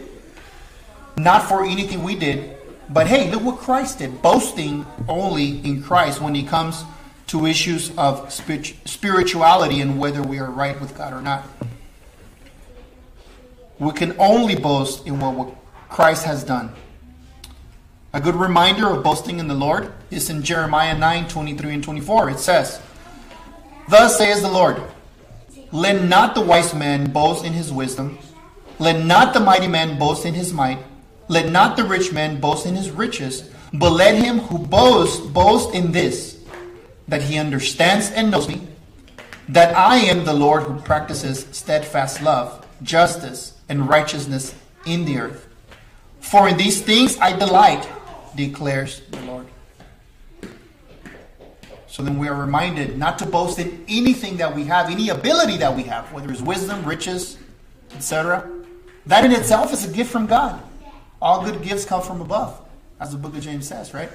not 1.18 1.48
for 1.48 1.66
anything 1.66 2.04
we 2.04 2.16
did, 2.16 2.58
but 2.90 3.08
hey, 3.08 3.32
look 3.32 3.44
what 3.44 3.58
Christ 3.58 4.00
did. 4.00 4.22
Boasting 4.22 4.86
only 5.08 5.60
in 5.66 5.82
Christ 5.82 6.22
when 6.22 6.36
he 6.36 6.44
comes 6.44 6.84
to 7.28 7.46
issues 7.46 7.96
of 7.98 8.32
spirituality 8.32 9.82
and 9.82 10.00
whether 10.00 10.22
we 10.22 10.40
are 10.40 10.50
right 10.50 10.80
with 10.80 10.98
God 10.98 11.14
or 11.14 11.22
not. 11.22 11.46
We 13.80 13.92
can 13.92 14.16
only 14.18 14.56
boast 14.56 15.06
in 15.06 15.20
what 15.20 15.54
Christ 15.90 16.26
has 16.26 16.44
done. 16.44 16.74
A 18.14 18.22
good 18.22 18.36
reminder 18.36 18.90
of 18.90 19.04
boasting 19.04 19.40
in 19.40 19.48
the 19.48 19.54
Lord 19.54 19.94
is 20.10 20.30
in 20.30 20.42
Jeremiah 20.42 20.98
9 20.98 21.28
23 21.28 21.74
and 21.74 21.84
24. 21.84 22.30
It 22.32 22.40
says, 22.40 22.82
Thus 23.90 24.18
says 24.18 24.42
the 24.42 24.50
Lord, 24.50 24.82
Let 25.72 26.04
not 26.04 26.34
the 26.34 26.42
wise 26.42 26.74
man 26.74 27.12
boast 27.12 27.46
in 27.46 27.54
his 27.54 27.72
wisdom, 27.72 28.18
let 28.80 29.04
not 29.04 29.34
the 29.34 29.40
mighty 29.40 29.68
man 29.68 29.98
boast 29.98 30.26
in 30.26 30.34
his 30.34 30.54
might, 30.54 30.80
let 31.28 31.52
not 31.52 31.76
the 31.78 31.84
rich 31.84 32.14
man 32.14 32.40
boast 32.40 32.66
in 32.66 32.76
his 32.76 32.92
riches, 32.92 33.50
but 33.74 33.92
let 33.92 34.16
him 34.16 34.40
who 34.40 34.60
boasts 34.60 35.20
boast 35.20 35.74
in 35.74 35.92
this, 35.92 36.40
that 37.08 37.22
he 37.22 37.38
understands 37.38 38.12
and 38.12 38.32
knows 38.32 38.48
me, 38.48 38.68
that 39.50 39.76
I 39.76 39.98
am 39.98 40.26
the 40.26 40.34
Lord 40.34 40.64
who 40.64 40.80
practices 40.80 41.48
steadfast 41.52 42.22
love, 42.22 42.66
justice, 42.82 43.58
and 43.68 43.90
righteousness 43.90 44.54
in 44.86 45.06
the 45.06 45.18
earth. 45.18 45.48
For 46.20 46.48
in 46.48 46.58
these 46.58 46.82
things 46.82 47.18
I 47.20 47.38
delight 47.38 47.88
declares 48.36 49.02
the 49.10 49.22
Lord. 49.22 49.48
So 51.88 52.04
then 52.04 52.20
we 52.20 52.28
are 52.28 52.40
reminded 52.40 52.98
not 52.98 53.18
to 53.20 53.26
boast 53.26 53.58
in 53.58 53.84
anything 53.88 54.38
that 54.38 54.56
we 54.56 54.66
have, 54.66 54.90
any 54.90 55.10
ability 55.10 55.58
that 55.58 55.76
we 55.76 55.84
have, 55.84 56.12
whether 56.14 56.30
it's 56.30 56.42
wisdom, 56.42 56.84
riches, 56.86 57.38
etc. 57.96 58.48
That 59.08 59.24
in 59.24 59.32
itself 59.32 59.72
is 59.72 59.90
a 59.90 59.92
gift 59.92 60.12
from 60.12 60.28
God. 60.28 60.62
All 61.22 61.44
good 61.44 61.62
gifts 61.64 61.86
come 61.86 62.02
from 62.02 62.20
above, 62.20 62.62
as 63.00 63.12
the 63.12 63.18
book 63.18 63.36
of 63.36 63.42
James 63.42 63.66
says, 63.66 63.94
right? 63.94 64.10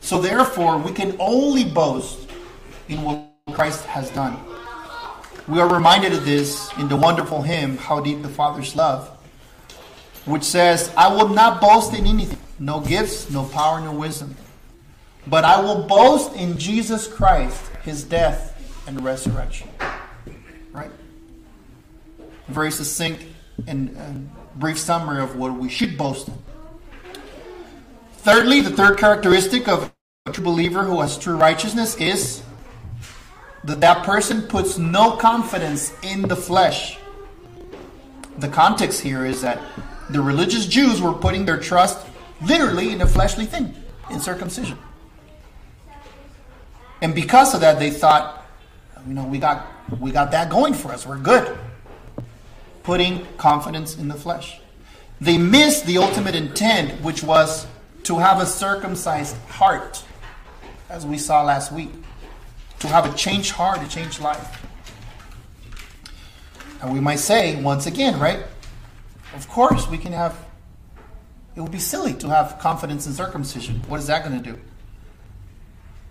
So 0.00 0.20
therefore, 0.20 0.76
we 0.78 0.92
can 0.92 1.16
only 1.18 1.64
boast 1.64 2.28
in 2.88 3.02
what 3.02 3.32
Christ 3.52 3.84
has 3.86 4.10
done. 4.10 4.36
We 5.48 5.58
are 5.58 5.72
reminded 5.72 6.12
of 6.12 6.26
this 6.26 6.70
in 6.78 6.88
the 6.88 6.96
wonderful 6.96 7.40
hymn, 7.42 7.78
How 7.78 8.00
Deep 8.00 8.22
the 8.22 8.28
Father's 8.28 8.76
Love. 8.76 9.16
which 10.26 10.42
says, 10.44 10.92
I 10.98 11.08
will 11.08 11.28
not 11.28 11.60
boast 11.62 11.94
in 11.94 12.06
anything, 12.06 12.38
no 12.58 12.80
gifts, 12.80 13.30
no 13.30 13.44
power, 13.46 13.80
no 13.80 13.92
wisdom, 13.92 14.36
but 15.26 15.44
I 15.44 15.60
will 15.60 15.86
boast 15.86 16.34
in 16.34 16.58
Jesus 16.58 17.08
Christ, 17.08 17.66
his 17.82 18.04
death 18.04 18.54
and 18.86 19.02
resurrection. 19.02 19.68
Right? 20.72 20.90
Very 22.48 22.70
succinct 22.70 23.24
and, 23.66 23.90
and 23.96 24.30
brief 24.56 24.78
summary 24.78 25.22
of 25.22 25.36
what 25.36 25.54
we 25.54 25.68
should 25.68 25.96
boast 25.96 26.28
in. 26.28 26.34
Thirdly, 28.12 28.60
the 28.60 28.70
third 28.70 28.98
characteristic 28.98 29.68
of 29.68 29.92
a 30.26 30.32
true 30.32 30.44
believer 30.44 30.84
who 30.84 31.00
has 31.00 31.16
true 31.18 31.36
righteousness 31.36 31.96
is 31.96 32.42
that 33.64 33.80
that 33.80 34.04
person 34.04 34.42
puts 34.42 34.78
no 34.78 35.16
confidence 35.16 35.92
in 36.02 36.22
the 36.22 36.36
flesh. 36.36 36.98
The 38.38 38.48
context 38.48 39.00
here 39.00 39.24
is 39.24 39.42
that 39.42 39.60
the 40.10 40.20
religious 40.20 40.66
Jews 40.66 41.00
were 41.00 41.12
putting 41.12 41.44
their 41.44 41.58
trust 41.58 42.06
literally 42.42 42.92
in 42.92 43.00
a 43.00 43.06
fleshly 43.06 43.46
thing, 43.46 43.74
in 44.10 44.20
circumcision. 44.20 44.78
And 47.02 47.14
because 47.14 47.54
of 47.54 47.60
that, 47.60 47.78
they 47.78 47.90
thought, 47.90 48.44
you 49.06 49.14
know, 49.14 49.24
we 49.24 49.38
got 49.38 49.66
we 49.98 50.10
got 50.10 50.30
that 50.32 50.50
going 50.50 50.74
for 50.74 50.92
us. 50.92 51.06
We're 51.06 51.18
good. 51.18 51.58
Putting 52.90 53.24
confidence 53.36 53.96
in 53.96 54.08
the 54.08 54.16
flesh. 54.16 54.58
They 55.20 55.38
missed 55.38 55.86
the 55.86 55.98
ultimate 55.98 56.34
intent, 56.34 57.00
which 57.02 57.22
was 57.22 57.68
to 58.02 58.18
have 58.18 58.42
a 58.42 58.46
circumcised 58.46 59.36
heart, 59.46 60.02
as 60.88 61.06
we 61.06 61.16
saw 61.16 61.44
last 61.44 61.70
week. 61.70 61.90
To 62.80 62.88
have 62.88 63.06
a 63.06 63.16
changed 63.16 63.52
heart, 63.52 63.80
a 63.80 63.88
changed 63.88 64.20
life. 64.20 64.66
And 66.82 66.92
we 66.92 66.98
might 66.98 67.20
say, 67.20 67.62
once 67.62 67.86
again, 67.86 68.18
right? 68.18 68.40
Of 69.36 69.48
course, 69.48 69.86
we 69.86 69.96
can 69.96 70.10
have, 70.10 70.36
it 71.54 71.60
would 71.60 71.70
be 71.70 71.78
silly 71.78 72.14
to 72.14 72.28
have 72.28 72.58
confidence 72.58 73.06
in 73.06 73.12
circumcision. 73.12 73.84
What 73.86 74.00
is 74.00 74.08
that 74.08 74.24
going 74.24 74.42
to 74.42 74.50
do? 74.52 74.58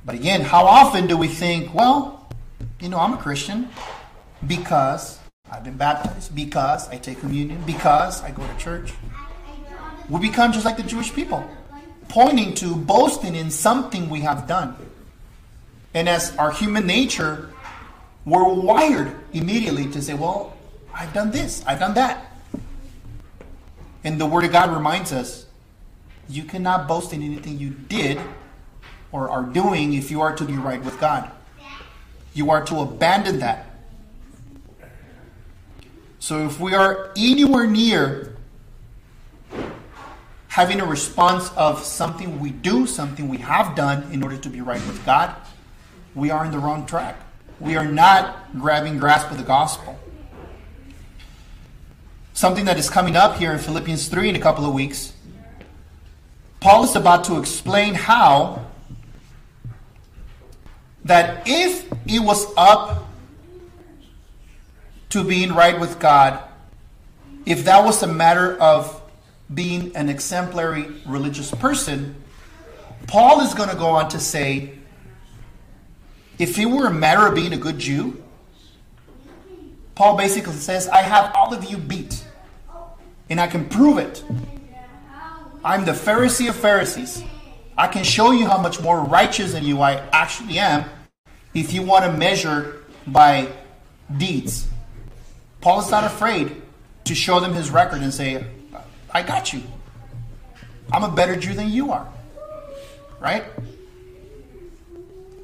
But 0.06 0.16
again, 0.16 0.40
how 0.40 0.64
often 0.64 1.08
do 1.08 1.18
we 1.18 1.28
think, 1.28 1.74
well, 1.74 2.30
you 2.80 2.88
know, 2.88 3.00
I'm 3.00 3.16
a 3.16 3.18
Christian 3.18 3.68
because 4.48 5.19
I've 5.52 5.64
been 5.64 5.78
baptized, 5.78 6.36
because 6.36 6.88
I 6.90 6.98
take 6.98 7.20
communion, 7.20 7.64
because 7.66 8.22
I 8.24 8.32
go 8.32 8.46
to 8.46 8.58
church? 8.58 8.94
We 10.08 10.20
become 10.20 10.52
just 10.52 10.66
like 10.66 10.78
the 10.78 10.84
Jewish 10.84 11.14
people, 11.14 11.48
pointing 12.08 12.54
to 12.56 12.76
boasting 12.76 13.36
in 13.36 13.52
something 13.52 14.10
we 14.10 14.22
have 14.22 14.48
done. 14.48 14.76
And 15.94 16.08
as 16.08 16.36
our 16.38 16.52
human 16.52 16.86
nature, 16.86 17.50
we're 18.26 18.44
wired 18.44 19.16
immediately 19.34 19.88
to 19.92 20.02
say, 20.02 20.14
well, 20.14 20.56
I've 20.94 21.14
done 21.14 21.32
this, 21.32 21.64
I've 21.66 21.80
done 21.80 21.96
that. 21.96 22.32
And 24.04 24.20
the 24.20 24.26
Word 24.26 24.44
of 24.46 24.52
God 24.52 24.74
reminds 24.74 25.12
us 25.12 25.46
you 26.30 26.44
cannot 26.44 26.88
boast 26.88 27.12
in 27.12 27.24
anything 27.24 27.58
you 27.58 27.72
did 27.72 28.20
or 29.12 29.30
are 29.30 29.44
doing 29.44 29.94
if 29.94 30.12
you 30.12 30.22
are 30.22 30.36
to 30.36 30.46
be 30.46 30.54
right 30.54 30.84
with 30.84 31.00
God. 31.00 31.32
You 32.36 32.52
are 32.52 32.64
to 32.66 32.80
abandon 32.82 33.40
that. 33.40 33.66
So 36.20 36.46
if 36.46 36.60
we 36.60 36.74
are 36.74 37.12
anywhere 37.16 37.66
near 37.66 38.36
having 40.50 40.82
a 40.82 40.86
response 40.86 41.50
of 41.56 41.84
something 41.84 42.40
we 42.40 42.50
do, 42.50 42.86
something 42.86 43.30
we 43.30 43.38
have 43.38 43.76
done 43.76 44.12
in 44.12 44.22
order 44.22 44.38
to 44.38 44.50
be 44.50 44.60
right 44.60 44.86
with 44.88 45.04
God, 45.06 45.34
we 46.16 46.30
are 46.30 46.44
in 46.44 46.52
the 46.52 46.60
wrong 46.60 46.86
track. 46.86 47.16
We 47.60 47.78
are 47.78 47.86
not 47.86 48.52
grabbing 48.60 48.98
grasp 48.98 49.32
of 49.32 49.38
the 49.38 49.44
gospel. 49.44 49.98
Something 52.34 52.66
that 52.66 52.78
is 52.78 52.90
coming 52.90 53.16
up 53.16 53.38
here 53.38 53.54
in 53.54 53.60
Philippians 53.60 54.10
3 54.10 54.30
in 54.30 54.36
a 54.36 54.40
couple 54.40 54.66
of 54.66 54.74
weeks. 54.74 55.14
Paul 56.60 56.84
is 56.84 56.96
about 56.96 57.24
to 57.26 57.40
explain 57.40 57.94
how 57.94 58.66
that 61.06 61.44
if 61.48 61.90
it 62.06 62.20
was 62.20 62.46
up 62.58 63.09
to 65.10 65.24
being 65.24 65.54
right 65.54 65.80
with 65.80 66.00
God, 66.00 66.44
if 67.46 67.66
that 67.66 67.84
was 67.84 68.04
a 68.04 68.08
matter 68.08 68.58
of 68.60 69.02
being 69.54 69.96
an 69.96 70.10
exemplary 70.10 70.86
religious 71.06 71.52
person, 71.52 72.16
Paul 73.08 73.42
is 73.42 73.54
going 73.54 73.70
to 73.70 73.76
go 73.76 73.88
on 73.88 74.10
to 74.10 74.20
say 74.20 74.74
if 76.38 76.58
it 76.58 76.66
were 76.66 76.88
a 76.88 76.94
matter 76.94 77.28
of 77.28 77.36
being 77.36 77.54
a 77.54 77.58
good 77.58 77.80
Jew, 77.80 78.24
Paul 79.96 80.16
basically 80.16 80.54
says, 80.54 80.88
I 80.88 81.02
have 81.02 81.34
all 81.36 81.54
of 81.54 81.66
you 81.66 81.78
beat, 81.78 82.24
and 83.30 83.42
I 83.42 83.48
can 83.48 83.68
prove 83.68 83.98
it. 83.98 84.24
I'm 85.66 85.84
the 85.84 85.92
Pharisee 85.92 86.48
of 86.48 86.56
Pharisees. 86.56 87.22
I 87.78 87.88
can 87.88 88.04
show 88.04 88.32
you 88.32 88.48
how 88.48 88.62
much 88.62 88.80
more 88.80 89.02
righteous 89.02 89.52
than 89.52 89.66
you 89.66 89.82
I 89.82 89.96
actually 90.14 90.60
am 90.60 90.86
if 91.54 91.74
you 91.74 91.82
want 91.82 92.06
to 92.06 92.14
measure 92.14 92.84
by 93.08 93.50
deeds. 94.18 94.68
Paul 95.62 95.82
is 95.82 95.92
not 95.92 96.04
afraid 96.04 96.62
to 97.06 97.16
show 97.16 97.40
them 97.40 97.54
his 97.54 97.70
record 97.70 98.02
and 98.02 98.14
say, 98.14 98.46
I 99.12 99.24
got 99.24 99.52
you. 99.52 99.64
I'm 100.92 101.04
a 101.04 101.12
better 101.12 101.36
Jew 101.36 101.54
than 101.54 101.70
you 101.70 101.92
are. 101.92 102.08
Right? 103.20 103.44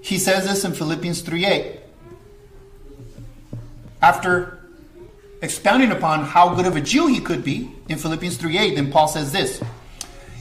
He 0.02 0.18
says 0.18 0.46
this 0.48 0.64
in 0.64 0.74
Philippians 0.74 1.24
3:8. 1.24 1.80
After 4.02 4.60
expounding 5.42 5.92
upon 5.92 6.24
how 6.24 6.54
good 6.54 6.68
of 6.68 6.76
a 6.76 6.82
Jew 6.82 7.08
he 7.08 7.20
could 7.20 7.44
be 7.44 7.72
in 7.90 7.98
Philippians 7.98 8.38
3:8, 8.38 8.76
then 8.76 8.92
Paul 8.92 9.08
says 9.08 9.32
this. 9.32 9.60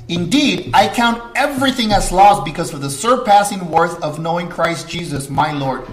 Indeed, 0.07 0.71
I 0.75 0.89
count 0.89 1.23
everything 1.35 1.93
as 1.93 2.13
loss 2.13 2.45
because 2.45 2.75
of 2.75 2.83
the 2.83 2.91
surpassing 2.91 3.71
worth 3.71 4.03
of 4.03 4.19
knowing 4.19 4.49
Christ 4.49 4.87
Jesus, 4.87 5.31
my 5.31 5.53
Lord. 5.53 5.87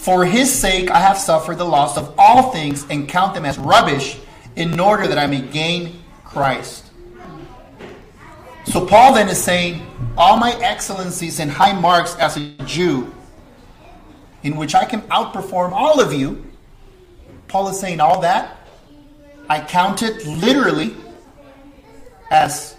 For 0.00 0.24
his 0.24 0.50
sake 0.50 0.90
I 0.90 0.98
have 0.98 1.18
suffered 1.18 1.58
the 1.58 1.66
loss 1.66 1.98
of 1.98 2.14
all 2.16 2.52
things 2.52 2.86
and 2.88 3.06
count 3.06 3.34
them 3.34 3.44
as 3.44 3.58
rubbish 3.58 4.18
in 4.56 4.80
order 4.80 5.06
that 5.06 5.18
I 5.18 5.26
may 5.26 5.42
gain 5.42 6.02
Christ. 6.24 6.90
So 8.64 8.86
Paul 8.86 9.12
then 9.12 9.28
is 9.28 9.36
saying, 9.36 9.86
all 10.16 10.38
my 10.38 10.52
excellencies 10.62 11.38
and 11.38 11.50
high 11.50 11.78
marks 11.78 12.16
as 12.16 12.38
a 12.38 12.46
Jew, 12.64 13.12
in 14.42 14.56
which 14.56 14.74
I 14.74 14.86
can 14.86 15.02
outperform 15.02 15.72
all 15.72 16.00
of 16.00 16.14
you, 16.14 16.46
Paul 17.48 17.68
is 17.68 17.78
saying 17.78 18.00
all 18.00 18.22
that, 18.22 18.56
I 19.50 19.60
count 19.60 20.02
it 20.02 20.24
literally 20.24 20.94
as 22.30 22.74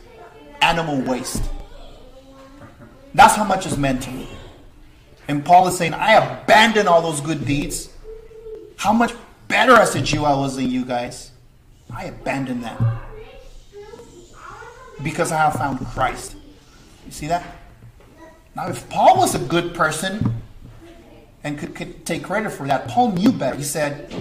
animal 0.63 1.01
waste. 1.01 1.43
That's 3.13 3.35
how 3.35 3.43
much 3.43 3.67
is 3.67 3.77
meant 3.77 4.01
to 4.03 4.09
me. 4.09 4.27
And 5.31 5.45
Paul 5.45 5.69
is 5.69 5.77
saying, 5.77 5.93
I 5.93 6.15
abandon 6.15 6.89
all 6.89 7.01
those 7.01 7.21
good 7.21 7.45
deeds. 7.45 7.89
How 8.75 8.91
much 8.91 9.13
better 9.47 9.77
as 9.77 9.95
a 9.95 10.01
Jew 10.01 10.25
I 10.25 10.33
was 10.33 10.57
than 10.57 10.69
you 10.69 10.83
guys. 10.83 11.31
I 11.89 12.07
abandoned 12.07 12.65
that. 12.65 12.77
Because 15.01 15.31
I 15.31 15.37
have 15.37 15.53
found 15.53 15.79
Christ. 15.87 16.35
You 17.05 17.13
see 17.13 17.27
that? 17.27 17.45
Now, 18.57 18.67
if 18.67 18.89
Paul 18.89 19.19
was 19.19 19.33
a 19.33 19.39
good 19.39 19.73
person 19.73 20.35
and 21.45 21.57
could, 21.57 21.75
could 21.75 22.05
take 22.05 22.25
credit 22.25 22.49
for 22.51 22.67
that, 22.67 22.89
Paul 22.89 23.13
knew 23.13 23.31
better. 23.31 23.55
He 23.55 23.63
said, 23.63 24.13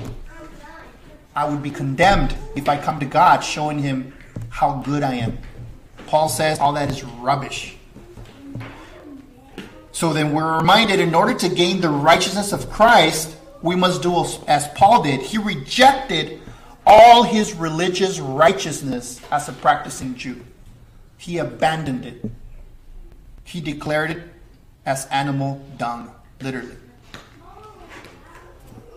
I 1.35 1.49
would 1.51 1.61
be 1.61 1.73
condemned 1.73 2.37
if 2.55 2.69
I 2.69 2.81
come 2.81 3.01
to 3.01 3.07
God 3.07 3.41
showing 3.41 3.81
him 3.81 4.15
how 4.49 4.81
good 4.85 5.03
I 5.03 5.15
am. 5.15 5.39
Paul 6.07 6.29
says 6.29 6.61
all 6.61 6.73
that 6.75 6.89
is 6.89 7.03
rubbish. 7.03 7.77
So 9.93 10.13
then 10.13 10.33
we're 10.33 10.59
reminded 10.59 11.01
in 11.01 11.15
order 11.15 11.35
to 11.35 11.49
gain 11.49 11.81
the 11.81 11.89
righteousness 11.89 12.53
of 12.53 12.71
Christ, 12.71 13.37
we 13.63 13.77
must 13.77 14.03
do 14.03 14.25
as 14.47 14.69
Paul 14.69 15.03
did. 15.03 15.21
He 15.21 15.39
rejected 15.39 16.41
all 16.87 17.23
his 17.23 17.55
religious 17.55 18.19
righteousness 18.19 19.21
as 19.31 19.49
a 19.49 19.53
practicing 19.53 20.15
Jew, 20.17 20.41
he 21.19 21.39
abandoned 21.39 22.07
it. 22.07 22.25
He 23.45 23.61
declared 23.61 24.13
it 24.13 24.23
as 24.87 25.07
animal 25.07 25.65
dung, 25.77 26.11
literally. 26.41 26.77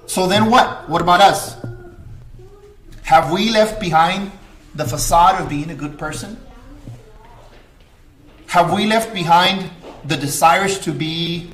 So 0.06 0.28
then 0.28 0.50
what? 0.50 0.88
What 0.90 1.02
about 1.02 1.22
us? 1.22 1.58
Have 3.04 3.32
we 3.32 3.52
left 3.52 3.80
behind 3.80 4.32
the 4.76 4.86
facade 4.86 5.42
of 5.42 5.50
being 5.50 5.70
a 5.70 5.76
good 5.76 5.98
person? 5.98 6.38
Have 8.48 8.72
we 8.72 8.86
left 8.86 9.14
behind 9.14 9.70
the 10.06 10.18
desires 10.18 10.80
to 10.80 10.92
be, 10.92 11.52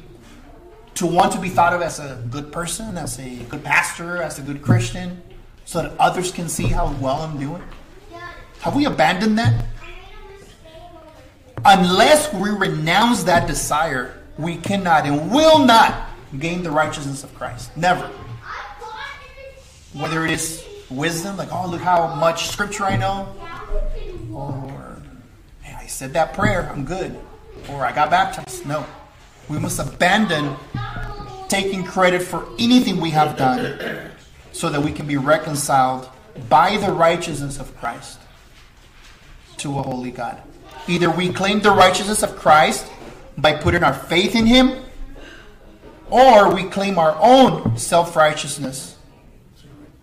to 0.96 1.06
want 1.06 1.32
to 1.34 1.40
be 1.40 1.50
thought 1.50 1.74
of 1.74 1.82
as 1.82 2.00
a 2.00 2.24
good 2.30 2.52
person, 2.52 2.98
as 2.98 3.20
a 3.20 3.36
good 3.46 3.64
pastor, 3.64 4.22
as 4.22 4.40
a 4.40 4.42
good 4.42 4.62
Christian, 4.62 5.22
so 5.66 5.82
that 5.84 5.94
others 6.00 6.32
can 6.32 6.50
see 6.50 6.68
how 6.68 6.92
well 7.00 7.22
I'm 7.22 7.40
doing? 7.40 7.64
Have 8.62 8.76
we 8.76 8.86
abandoned 8.86 9.38
that? 9.38 9.66
Unless 11.64 12.34
we 12.34 12.50
renounce 12.50 13.24
that 13.24 13.48
desire, 13.48 14.22
we 14.38 14.58
cannot 14.58 15.06
and 15.06 15.32
will 15.32 15.66
not 15.66 16.10
gain 16.38 16.64
the 16.64 16.72
righteousness 16.72 17.24
of 17.24 17.34
Christ. 17.36 17.76
Never. 17.78 18.10
Whether 19.94 20.26
it 20.26 20.32
is 20.32 20.66
wisdom, 20.90 21.38
like, 21.38 21.52
oh, 21.52 21.68
look 21.68 21.82
how 21.82 22.16
much 22.16 22.48
scripture 22.48 22.84
I 22.84 22.96
know, 22.96 23.28
or 24.34 25.02
hey, 25.62 25.76
I 25.78 25.88
said 25.88 26.14
that 26.14 26.34
prayer, 26.34 26.70
I'm 26.72 26.86
good, 26.86 27.20
or 27.72 27.86
I 27.86 27.92
got 27.92 28.10
baptized. 28.10 28.66
No. 28.66 28.86
We 29.48 29.60
must 29.60 29.80
abandon 29.80 30.56
taking 31.48 31.84
credit 31.84 32.22
for 32.22 32.48
anything 32.60 33.00
we 33.02 33.10
have 33.10 33.38
done 33.38 34.12
so 34.52 34.70
that 34.70 34.82
we 34.82 34.92
can 34.92 35.08
be 35.08 35.18
reconciled 35.18 36.10
by 36.48 36.78
the 36.78 36.92
righteousness 36.92 37.60
of 37.60 37.76
Christ 37.78 38.20
to 39.58 39.80
a 39.80 39.82
holy 39.82 40.12
God. 40.12 40.42
Either 40.88 41.10
we 41.10 41.32
claim 41.32 41.60
the 41.60 41.72
righteousness 41.72 42.24
of 42.24 42.36
Christ 42.36 42.86
by 43.38 43.54
putting 43.54 43.84
our 43.84 43.94
faith 43.94 44.36
in 44.36 44.46
Him, 44.46 44.84
or 46.10 46.54
we 46.54 46.64
claim 46.64 46.98
our 46.98 47.18
own 47.20 47.78
self 47.78 48.16
righteousness, 48.16 48.98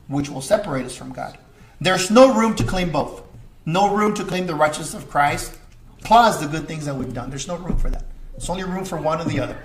which 0.09 0.29
will 0.29 0.43
separate 0.43 0.87
us 0.87 0.97
from 0.97 1.13
God. 1.13 1.39
There's 1.81 2.11
no 2.11 2.35
room 2.35 2.55
to 2.57 2.65
claim 2.65 2.91
both. 2.91 3.23
No 3.65 3.95
room 3.95 4.15
to 4.15 4.25
claim 4.25 4.47
the 4.47 4.55
righteousness 4.55 4.95
of 4.95 5.11
Christ 5.11 5.59
plus 6.07 6.39
the 6.39 6.47
good 6.47 6.69
things 6.69 6.87
that 6.87 6.95
we've 6.95 7.13
done. 7.13 7.31
There's 7.31 7.49
no 7.49 7.57
room 7.57 7.77
for 7.77 7.91
that. 7.91 8.05
It's 8.37 8.49
only 8.49 8.63
room 8.63 8.85
for 8.85 8.97
one 8.97 9.21
or 9.21 9.25
the 9.25 9.41
other. 9.41 9.59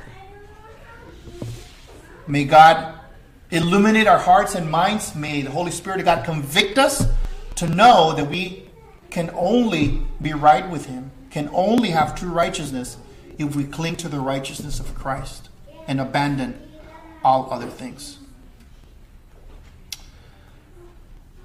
May 2.26 2.46
God 2.46 3.00
illuminate 3.52 4.08
our 4.08 4.18
hearts 4.18 4.56
and 4.56 4.70
minds. 4.70 5.14
May 5.14 5.44
the 5.44 5.52
Holy 5.52 5.70
Spirit 5.70 6.00
of 6.00 6.06
God 6.06 6.26
convict 6.26 6.80
us 6.80 7.06
to 7.58 7.68
know 7.68 8.14
that 8.14 8.28
we 8.28 8.64
can 9.12 9.30
only 9.36 10.02
be 10.20 10.34
right 10.34 10.68
with 10.68 10.88
Him, 10.88 11.12
can 11.30 11.48
only 11.54 11.90
have 11.90 12.16
true 12.16 12.32
righteousness 12.32 12.98
if 13.38 13.56
we 13.56 13.64
cling 13.64 13.96
to 13.98 14.10
the 14.10 14.20
righteousness 14.20 14.80
of 14.80 14.96
Christ 14.96 15.50
and 15.88 16.02
abandon 16.02 16.60
all 17.24 17.54
other 17.54 17.68
things. 17.68 18.18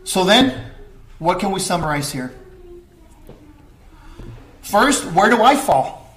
So 0.05 0.25
then, 0.25 0.71
what 1.19 1.39
can 1.39 1.51
we 1.51 1.61
summarize 1.61 2.13
here? 2.13 2.33
First, 4.67 5.05
where 5.13 5.31
do 5.31 5.45
I 5.45 5.55
fall 5.55 6.13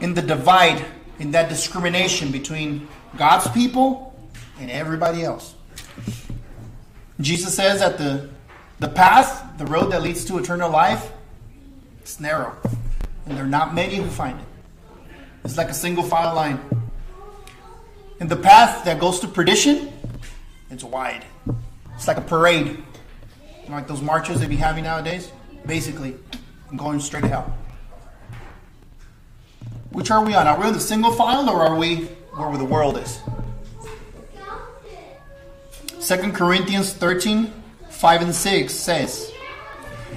in 0.00 0.14
the 0.14 0.22
divide, 0.22 0.84
in 1.18 1.32
that 1.32 1.48
discrimination 1.48 2.30
between 2.30 2.86
God's 3.16 3.48
people 3.48 4.16
and 4.60 4.70
everybody 4.70 5.24
else? 5.24 5.56
Jesus 7.20 7.52
says 7.56 7.80
that 7.80 7.98
the, 7.98 8.30
the 8.78 8.88
path, 8.88 9.58
the 9.58 9.66
road 9.66 9.90
that 9.90 10.02
leads 10.02 10.24
to 10.26 10.38
eternal 10.38 10.70
life, 10.70 11.10
it's 12.00 12.20
narrow. 12.20 12.56
And 13.26 13.36
there 13.36 13.44
are 13.44 13.48
not 13.48 13.74
many 13.74 13.96
who 13.96 14.06
find 14.06 14.38
it. 14.38 14.46
It's 15.44 15.56
like 15.56 15.68
a 15.68 15.74
single 15.74 16.04
file 16.04 16.36
line. 16.36 16.60
And 18.20 18.30
the 18.30 18.36
path 18.36 18.84
that 18.84 19.00
goes 19.00 19.18
to 19.18 19.26
perdition, 19.26 19.92
it's 20.70 20.84
wide. 20.84 21.24
It's 21.96 22.06
like 22.06 22.18
a 22.18 22.20
parade. 22.20 22.84
Like 23.68 23.88
those 23.88 24.00
marches 24.00 24.38
they 24.38 24.46
be 24.46 24.54
having 24.54 24.84
nowadays. 24.84 25.32
Basically, 25.66 26.14
going 26.76 27.00
straight 27.00 27.22
to 27.22 27.28
hell. 27.28 27.58
Which 29.94 30.10
are 30.10 30.24
we 30.24 30.34
on? 30.34 30.48
Are 30.48 30.58
we 30.58 30.66
on 30.66 30.72
the 30.72 30.80
single 30.80 31.12
file 31.12 31.48
or 31.48 31.62
are 31.62 31.76
we 31.76 32.06
where 32.34 32.58
the 32.58 32.64
world 32.64 32.98
is? 32.98 33.20
2 36.00 36.32
Corinthians 36.32 36.92
13, 36.92 37.52
5 37.90 38.22
and 38.22 38.34
6 38.34 38.74
says, 38.74 39.32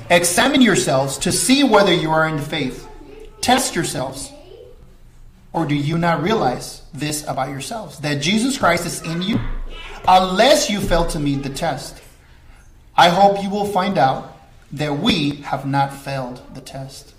Examine 0.09 0.61
yourselves 0.61 1.19
to 1.19 1.31
see 1.31 1.63
whether 1.63 1.93
you 1.93 2.09
are 2.09 2.27
in 2.27 2.37
the 2.37 2.41
faith. 2.41 2.89
Test 3.39 3.75
yourselves. 3.75 4.31
Or 5.53 5.67
do 5.67 5.75
you 5.75 5.99
not 5.99 6.23
realize 6.23 6.81
this 6.91 7.23
about 7.27 7.49
yourselves? 7.49 7.99
That 7.99 8.19
Jesus 8.19 8.57
Christ 8.57 8.87
is 8.87 9.03
in 9.03 9.21
you, 9.21 9.39
unless 10.07 10.71
you 10.71 10.81
fail 10.81 11.05
to 11.07 11.19
meet 11.19 11.43
the 11.43 11.49
test. 11.49 12.01
I 12.97 13.09
hope 13.09 13.43
you 13.43 13.51
will 13.51 13.65
find 13.65 13.99
out 13.99 14.39
that 14.71 14.97
we 14.97 15.35
have 15.43 15.67
not 15.67 15.93
failed 15.93 16.41
the 16.55 16.61
test. 16.61 17.13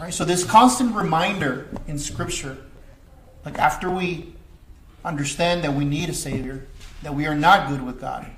Right? 0.00 0.14
So, 0.14 0.24
this 0.24 0.44
constant 0.44 0.94
reminder 0.94 1.68
in 1.86 1.98
Scripture, 1.98 2.56
like 3.44 3.58
after 3.58 3.90
we 3.90 4.32
understand 5.04 5.62
that 5.62 5.74
we 5.74 5.84
need 5.84 6.08
a 6.08 6.14
Savior, 6.14 6.66
that 7.02 7.14
we 7.14 7.26
are 7.26 7.34
not 7.34 7.68
good 7.68 7.84
with 7.84 8.00
God, 8.00 8.30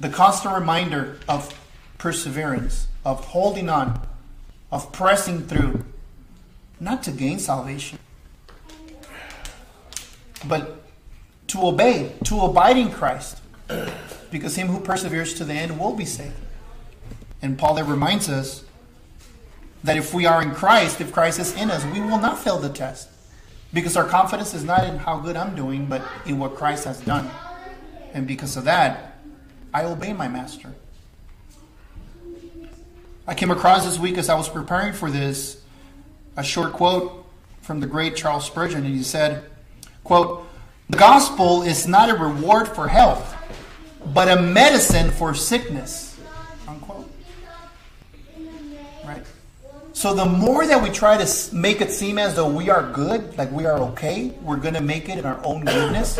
the 0.00 0.08
constant 0.08 0.56
reminder 0.56 1.20
of 1.28 1.56
perseverance, 1.98 2.88
of 3.04 3.24
holding 3.26 3.68
on, 3.68 4.04
of 4.72 4.90
pressing 4.90 5.46
through, 5.46 5.84
not 6.80 7.04
to 7.04 7.12
gain 7.12 7.38
salvation, 7.38 8.00
but 10.48 10.82
to 11.46 11.64
obey, 11.64 12.12
to 12.24 12.40
abide 12.40 12.76
in 12.76 12.90
Christ, 12.90 13.40
because 14.32 14.56
him 14.56 14.66
who 14.66 14.80
perseveres 14.80 15.32
to 15.34 15.44
the 15.44 15.54
end 15.54 15.78
will 15.78 15.94
be 15.94 16.04
saved. 16.04 16.34
And 17.40 17.56
Paul 17.56 17.74
there 17.74 17.84
reminds 17.84 18.28
us 18.28 18.64
that 19.84 19.96
if 19.96 20.12
we 20.12 20.26
are 20.26 20.42
in 20.42 20.50
Christ, 20.50 21.00
if 21.00 21.12
Christ 21.12 21.38
is 21.38 21.54
in 21.54 21.70
us, 21.70 21.84
we 21.86 22.00
will 22.00 22.18
not 22.18 22.38
fail 22.42 22.58
the 22.58 22.68
test. 22.68 23.08
Because 23.72 23.96
our 23.96 24.04
confidence 24.04 24.54
is 24.54 24.64
not 24.64 24.84
in 24.84 24.98
how 24.98 25.18
good 25.18 25.36
I'm 25.36 25.54
doing, 25.54 25.86
but 25.86 26.02
in 26.26 26.38
what 26.38 26.56
Christ 26.56 26.84
has 26.84 27.00
done. 27.00 27.30
And 28.12 28.26
because 28.26 28.56
of 28.56 28.64
that, 28.64 29.18
I 29.72 29.84
obey 29.84 30.12
my 30.12 30.28
master. 30.28 30.72
I 33.26 33.34
came 33.34 33.50
across 33.50 33.84
this 33.84 33.98
week 33.98 34.18
as 34.18 34.28
I 34.28 34.34
was 34.34 34.48
preparing 34.48 34.92
for 34.92 35.10
this 35.10 35.60
a 36.36 36.44
short 36.44 36.72
quote 36.72 37.24
from 37.62 37.80
the 37.80 37.86
great 37.86 38.16
Charles 38.16 38.44
Spurgeon, 38.44 38.84
and 38.84 38.94
he 38.94 39.02
said, 39.02 39.44
quote, 40.02 40.46
the 40.90 40.98
gospel 40.98 41.62
is 41.62 41.88
not 41.88 42.10
a 42.10 42.14
reward 42.14 42.68
for 42.68 42.88
health, 42.88 43.34
but 44.12 44.28
a 44.28 44.40
medicine 44.40 45.10
for 45.10 45.34
sickness. 45.34 46.20
Unquote. 46.68 47.10
Right? 49.04 49.24
So 49.94 50.12
the 50.12 50.24
more 50.24 50.66
that 50.66 50.82
we 50.82 50.90
try 50.90 51.16
to 51.16 51.54
make 51.54 51.80
it 51.80 51.90
seem 51.92 52.18
as 52.18 52.34
though 52.34 52.48
we 52.48 52.68
are 52.68 52.90
good, 52.92 53.38
like 53.38 53.50
we 53.52 53.64
are 53.64 53.78
okay, 53.90 54.32
we're 54.42 54.56
going 54.56 54.74
to 54.74 54.82
make 54.82 55.08
it 55.08 55.18
in 55.18 55.24
our 55.24 55.40
own 55.44 55.64
goodness. 55.64 56.18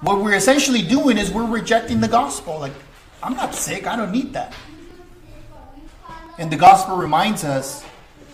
What 0.00 0.22
we're 0.22 0.34
essentially 0.34 0.80
doing 0.80 1.18
is 1.18 1.30
we're 1.30 1.46
rejecting 1.46 2.00
the 2.00 2.08
gospel. 2.08 2.58
Like, 2.58 2.72
I'm 3.22 3.36
not 3.36 3.54
sick, 3.54 3.86
I 3.86 3.96
don't 3.96 4.10
need 4.10 4.32
that. 4.32 4.54
And 6.38 6.50
the 6.50 6.56
gospel 6.56 6.96
reminds 6.96 7.44
us, 7.44 7.84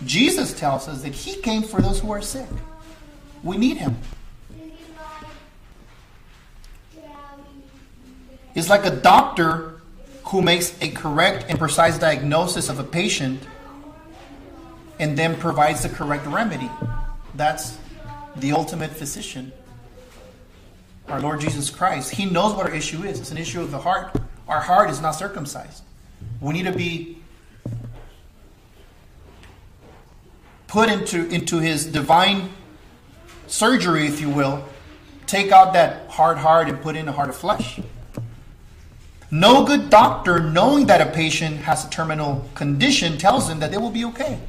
Jesus 0.05 0.57
tells 0.57 0.87
us 0.87 1.01
that 1.01 1.13
he 1.13 1.35
came 1.41 1.61
for 1.61 1.81
those 1.81 1.99
who 1.99 2.09
are 2.11 2.21
sick. 2.21 2.47
We 3.43 3.57
need 3.57 3.77
him. 3.77 3.97
It's 8.55 8.69
like 8.69 8.85
a 8.85 8.95
doctor 8.95 9.81
who 10.23 10.41
makes 10.41 10.73
a 10.81 10.89
correct 10.89 11.47
and 11.49 11.59
precise 11.59 11.97
diagnosis 11.99 12.69
of 12.69 12.79
a 12.79 12.83
patient 12.83 13.43
and 14.99 15.17
then 15.17 15.37
provides 15.37 15.83
the 15.83 15.89
correct 15.89 16.25
remedy. 16.27 16.69
That's 17.35 17.77
the 18.35 18.51
ultimate 18.51 18.91
physician. 18.91 19.51
Our 21.07 21.21
Lord 21.21 21.39
Jesus 21.39 21.69
Christ. 21.69 22.11
He 22.11 22.25
knows 22.25 22.53
what 22.53 22.67
our 22.67 22.75
issue 22.75 23.03
is. 23.03 23.19
It's 23.19 23.31
an 23.31 23.37
issue 23.37 23.61
of 23.61 23.71
the 23.71 23.79
heart. 23.79 24.15
Our 24.47 24.59
heart 24.59 24.89
is 24.89 25.01
not 25.01 25.11
circumcised. 25.11 25.83
We 26.41 26.53
need 26.53 26.65
to 26.65 26.71
be 26.71 27.17
put 30.67 30.89
into, 30.89 31.27
into 31.29 31.59
his 31.59 31.85
divine 31.85 32.51
surgery, 33.47 34.05
if 34.05 34.21
you 34.21 34.29
will. 34.29 34.63
Take 35.25 35.51
out 35.51 35.73
that 35.73 36.09
hard 36.09 36.37
heart 36.37 36.69
and 36.69 36.81
put 36.81 36.95
in 36.95 37.07
a 37.07 37.11
heart 37.11 37.29
of 37.29 37.35
flesh. 37.35 37.79
No 39.31 39.63
good 39.63 39.89
doctor, 39.89 40.39
knowing 40.39 40.87
that 40.87 41.01
a 41.01 41.11
patient 41.11 41.57
has 41.57 41.85
a 41.85 41.89
terminal 41.89 42.49
condition, 42.55 43.17
tells 43.17 43.47
them 43.47 43.59
that 43.59 43.71
they 43.71 43.77
will 43.77 43.91
be 43.91 44.05
okay. 44.05 44.39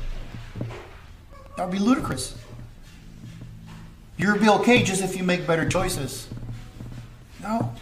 That 1.60 1.68
would 1.68 1.76
be 1.76 1.84
ludicrous. 1.84 2.34
You'll 4.16 4.38
be 4.38 4.48
okay 4.48 4.82
just 4.82 5.02
if 5.02 5.14
you 5.14 5.22
make 5.22 5.46
better 5.46 5.68
choices. 5.68 6.26
No. 7.42 7.74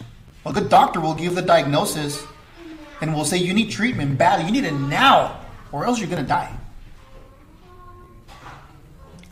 A 0.45 0.51
good 0.51 0.67
doctor 0.67 0.99
will 0.99 1.13
give 1.13 1.33
the 1.33 1.41
diagnosis 1.41 2.21
and 2.99 3.15
will 3.15 3.23
say 3.23 3.37
you 3.37 3.53
need 3.53 3.71
treatment 3.71 4.17
badly. 4.17 4.47
You 4.47 4.51
need 4.51 4.65
it 4.65 4.73
now, 4.73 5.39
or 5.71 5.85
else 5.85 5.97
you're 5.97 6.09
going 6.09 6.21
to 6.21 6.27
die. 6.27 6.53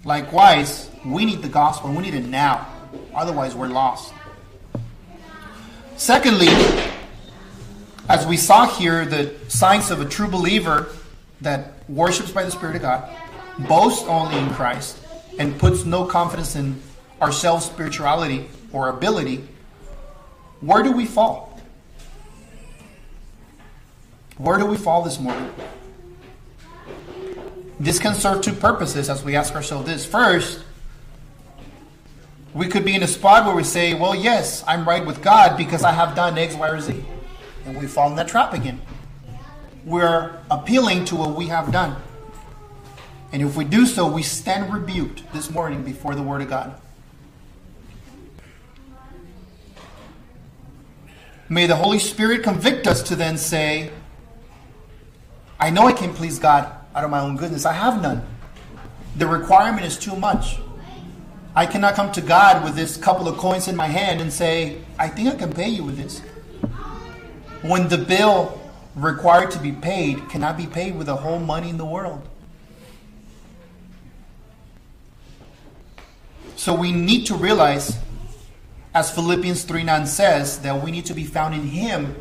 Likewise, 0.05 0.89
we 1.05 1.26
need 1.26 1.41
the 1.41 1.49
gospel. 1.49 1.91
We 1.91 2.03
need 2.03 2.13
it 2.13 2.26
now. 2.26 2.69
Otherwise, 3.13 3.53
we're 3.53 3.67
lost. 3.67 4.13
Secondly, 5.97 6.47
as 8.07 8.26
we 8.26 8.38
saw 8.38 8.65
here, 8.65 9.05
the 9.05 9.36
signs 9.49 9.91
of 9.91 9.99
a 9.99 10.05
true 10.05 10.30
believer 10.30 10.88
that 11.41 11.74
worships 11.89 12.32
by 12.32 12.45
the 12.45 12.51
Spirit 12.51 12.78
of 12.78 12.82
God, 12.82 13.13
boasts 13.60 14.03
only 14.08 14.38
in 14.38 14.49
Christ, 14.51 14.99
and 15.39 15.58
puts 15.60 15.86
no 15.86 16.05
confidence 16.05 16.55
in 16.55 16.82
ourselves, 17.22 17.66
spirituality 17.66 18.49
or 18.72 18.89
ability, 18.89 19.47
where 20.62 20.84
do 20.84 20.91
we 20.91 21.05
fall? 21.05 21.60
Where 24.38 24.58
do 24.58 24.66
we 24.66 24.78
fall 24.78 25.03
this 25.03 25.20
morning? 25.20 25.53
This 27.80 27.99
can 27.99 28.16
serve 28.16 28.41
two 28.41 28.53
purposes 28.53 29.10
as 29.10 29.24
we 29.24 29.36
ask 29.36 29.53
ourselves 29.53 29.88
this. 29.88 30.05
First, 30.05 30.64
we 32.53 32.68
could 32.68 32.84
be 32.84 32.95
in 32.95 33.03
a 33.03 33.08
spot 33.08 33.45
where 33.45 33.55
we 33.55 33.64
say, 33.64 33.93
Well, 33.93 34.16
yes, 34.16 34.64
I'm 34.68 34.88
right 34.88 35.05
with 35.05 35.22
God 35.22 35.58
because 35.58 35.84
I 35.84 35.91
have 35.91 36.16
done 36.16 36.38
X, 36.38 36.55
Y, 36.55 36.68
or 36.68 36.80
Z 36.80 37.03
and 37.68 37.78
we 37.78 37.86
fall 37.86 38.10
in 38.10 38.16
that 38.16 38.28
trap 38.28 38.53
again. 38.53 38.82
we're 39.86 40.38
appealing 40.51 41.05
to 41.05 41.16
what 41.16 41.36
we 41.36 41.47
have 41.47 41.72
done. 41.72 41.95
And 43.38 43.47
if 43.47 43.55
we 43.55 43.65
do 43.65 43.85
so, 43.85 44.07
we 44.07 44.23
stand 44.23 44.73
rebuked 44.73 45.31
this 45.31 45.51
morning 45.51 45.83
before 45.83 46.15
the 46.15 46.23
Word 46.23 46.41
of 46.41 46.49
God. 46.49 46.81
May 51.47 51.67
the 51.67 51.75
Holy 51.75 51.99
Spirit 51.99 52.41
convict 52.41 52.88
us 52.88 53.03
to 53.03 53.15
then 53.15 53.38
say, 53.38 53.91
I 55.59 55.69
know 55.69 55.85
I 55.85 55.91
can 55.91 56.15
please 56.15 56.39
God 56.39 56.67
out 56.95 57.03
of 57.03 57.11
my 57.11 57.19
own 57.19 57.38
goodness. 57.38 57.63
I 57.63 57.73
have 57.73 58.01
none. 58.01 58.25
The 59.17 59.27
requirement 59.27 59.85
is 59.85 59.99
too 59.99 60.15
much. 60.15 60.57
I 61.55 61.67
cannot 61.67 61.93
come 61.93 62.11
to 62.13 62.21
God 62.21 62.63
with 62.63 62.73
this 62.73 62.97
couple 62.97 63.27
of 63.27 63.38
coins 63.38 63.67
in 63.67 63.75
my 63.75 63.85
hand 63.85 64.19
and 64.19 64.33
say, 64.33 64.81
I 64.97 65.09
think 65.09 65.29
I 65.29 65.35
can 65.35 65.53
pay 65.53 65.69
you 65.69 65.83
with 65.83 65.97
this. 65.97 66.21
When 67.61 67.88
the 67.88 67.99
bill 67.99 68.59
required 68.95 69.51
to 69.51 69.59
be 69.59 69.73
paid 69.73 70.27
cannot 70.27 70.57
be 70.57 70.65
paid 70.65 70.95
with 70.95 71.05
the 71.05 71.17
whole 71.17 71.38
money 71.38 71.69
in 71.69 71.77
the 71.77 71.85
world. 71.85 72.27
So 76.58 76.74
we 76.74 76.91
need 76.91 77.28
to 77.28 77.36
realize, 77.36 77.99
as 78.95 79.12
Philippians 79.14 79.64
3 79.64 79.84
9 79.84 80.08
says, 80.08 80.60
that 80.62 80.84
we 80.84 80.89
need 80.89 81.05
to 81.05 81.14
be 81.14 81.24
found 81.24 81.53
in 81.53 81.62
Him, 81.62 82.16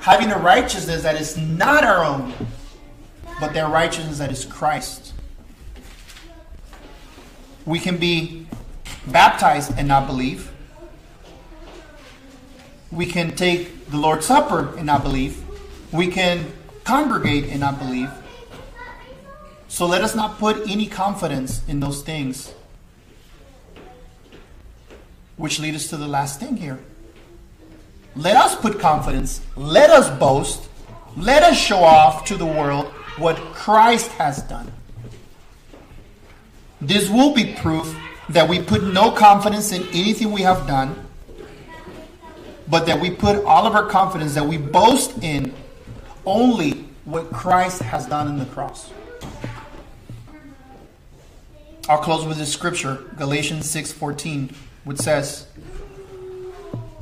having 0.00 0.30
a 0.30 0.36
righteousness 0.36 1.02
that 1.04 1.18
is 1.18 1.38
not 1.38 1.84
our 1.84 2.04
own, 2.04 2.34
but 3.40 3.54
their 3.54 3.66
righteousness 3.66 4.18
that 4.18 4.30
is 4.30 4.44
Christ. 4.44 5.14
We 7.64 7.80
can 7.80 7.96
be 7.96 8.46
baptized 9.06 9.72
and 9.78 9.88
not 9.88 10.06
believe. 10.06 10.52
We 12.92 13.06
can 13.06 13.34
take 13.34 13.88
the 13.88 13.96
Lord's 13.96 14.26
Supper 14.26 14.76
and 14.76 14.84
not 14.84 15.02
believe. 15.02 15.42
We 15.92 16.08
can 16.08 16.52
congregate 16.84 17.44
and 17.44 17.60
not 17.60 17.78
believe. 17.78 18.10
So 19.68 19.86
let 19.86 20.02
us 20.02 20.14
not 20.14 20.38
put 20.38 20.68
any 20.68 20.86
confidence 20.86 21.62
in 21.66 21.80
those 21.80 22.02
things. 22.02 22.52
Which 25.38 25.58
lead 25.58 25.74
us 25.74 25.86
to 25.88 25.96
the 25.96 26.06
last 26.06 26.38
thing 26.40 26.56
here. 26.56 26.78
Let 28.14 28.36
us 28.36 28.54
put 28.56 28.78
confidence, 28.78 29.40
let 29.56 29.90
us 29.90 30.10
boast, 30.18 30.68
let 31.16 31.42
us 31.42 31.56
show 31.56 31.78
off 31.78 32.24
to 32.26 32.36
the 32.36 32.44
world 32.46 32.86
what 33.16 33.36
Christ 33.54 34.10
has 34.12 34.42
done. 34.42 34.72
This 36.80 37.08
will 37.08 37.34
be 37.34 37.54
proof 37.54 37.96
that 38.28 38.48
we 38.48 38.60
put 38.60 38.82
no 38.82 39.10
confidence 39.10 39.72
in 39.72 39.82
anything 39.88 40.32
we 40.32 40.42
have 40.42 40.66
done, 40.66 41.06
but 42.68 42.86
that 42.86 43.00
we 43.00 43.10
put 43.10 43.44
all 43.44 43.66
of 43.66 43.74
our 43.74 43.86
confidence, 43.86 44.34
that 44.34 44.46
we 44.46 44.58
boast 44.58 45.22
in 45.22 45.54
only 46.26 46.84
what 47.04 47.30
Christ 47.30 47.82
has 47.82 48.06
done 48.06 48.28
in 48.28 48.38
the 48.38 48.44
cross. 48.46 48.90
I'll 51.88 51.98
close 51.98 52.26
with 52.26 52.36
this 52.36 52.52
scripture, 52.52 53.04
Galatians 53.16 53.66
6:14, 53.66 54.54
which 54.88 54.96
says, 54.96 55.44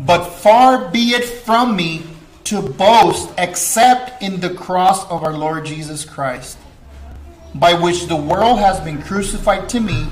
"But 0.01 0.24
far 0.24 0.89
be 0.89 1.14
it 1.14 1.24
from 1.24 1.76
me 1.76 2.03
to 2.43 2.61
boast 2.61 3.30
except 3.39 4.20
in 4.20 4.41
the 4.41 4.51
cross 4.51 5.09
of 5.09 5.22
our 5.22 5.32
Lord 5.32 5.66
Jesus 5.66 6.05
Christ, 6.05 6.59
by 7.55 7.74
which 7.74 8.07
the 8.09 8.16
world 8.16 8.59
has 8.59 8.80
been 8.80 9.01
crucified 9.01 9.68
to 9.68 9.78
me 9.78 10.09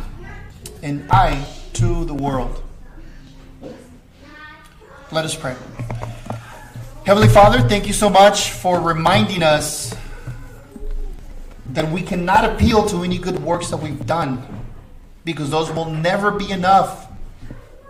and 0.84 1.04
I 1.10 1.46
to 1.72 2.04
the 2.04 2.14
world." 2.14 2.62
Let 5.10 5.24
us 5.24 5.34
pray. 5.34 5.56
Heavenly 7.04 7.28
Father, 7.28 7.60
thank 7.60 7.88
you 7.88 7.92
so 7.92 8.08
much 8.08 8.50
for 8.52 8.78
reminding 8.78 9.42
us 9.42 9.92
that 11.70 11.90
we 11.90 12.02
cannot 12.02 12.44
appeal 12.44 12.86
to 12.90 13.02
any 13.02 13.18
good 13.18 13.42
works 13.42 13.70
that 13.70 13.78
we've 13.78 14.06
done 14.06 14.46
because 15.24 15.50
those 15.50 15.72
will 15.72 15.90
never 15.90 16.30
be 16.30 16.52
enough 16.52 17.03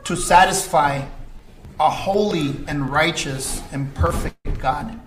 to 0.05 0.17
satisfy 0.17 1.07
a 1.81 1.91
holy 1.91 2.55
and 2.69 2.91
righteous 2.91 3.63
and 3.73 3.95
perfect 3.95 4.37
God. 4.59 5.01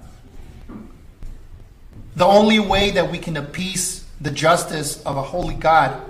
The 2.15 2.25
only 2.25 2.59
way 2.59 2.91
that 2.91 3.11
we 3.11 3.19
can 3.19 3.37
appease 3.37 4.05
the 4.19 4.31
justice 4.31 5.01
of 5.03 5.17
a 5.17 5.21
holy 5.21 5.53
God 5.53 6.01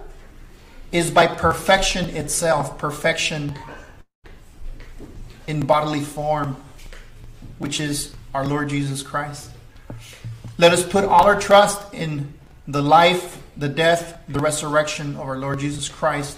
is 0.92 1.12
by 1.12 1.28
perfection 1.28 2.10
itself, 2.16 2.78
perfection 2.78 3.54
in 5.48 5.66
bodily 5.66 6.02
form 6.02 6.56
which 7.58 7.80
is 7.80 8.14
our 8.34 8.46
Lord 8.46 8.70
Jesus 8.70 9.02
Christ. 9.02 9.52
Let 10.58 10.72
us 10.74 10.88
put 10.88 11.04
all 11.06 11.26
our 11.26 11.40
trust 11.40 11.94
in 11.94 12.34
the 12.68 12.82
life, 12.82 13.42
the 13.56 13.70
death, 13.70 14.22
the 14.28 14.40
resurrection 14.40 15.16
of 15.16 15.22
our 15.22 15.38
Lord 15.38 15.60
Jesus 15.60 15.90
Christ, 15.90 16.38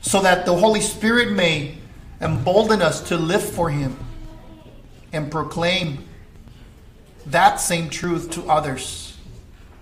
so 0.00 0.22
that 0.22 0.46
the 0.46 0.54
Holy 0.54 0.80
Spirit 0.80 1.32
may 1.32 1.76
embolden 2.20 2.82
us 2.82 3.00
to 3.08 3.16
live 3.16 3.42
for 3.42 3.70
Him 3.70 3.96
and 5.12 5.30
proclaim 5.30 6.04
that 7.26 7.60
same 7.60 7.90
truth 7.90 8.30
to 8.30 8.42
others 8.44 9.16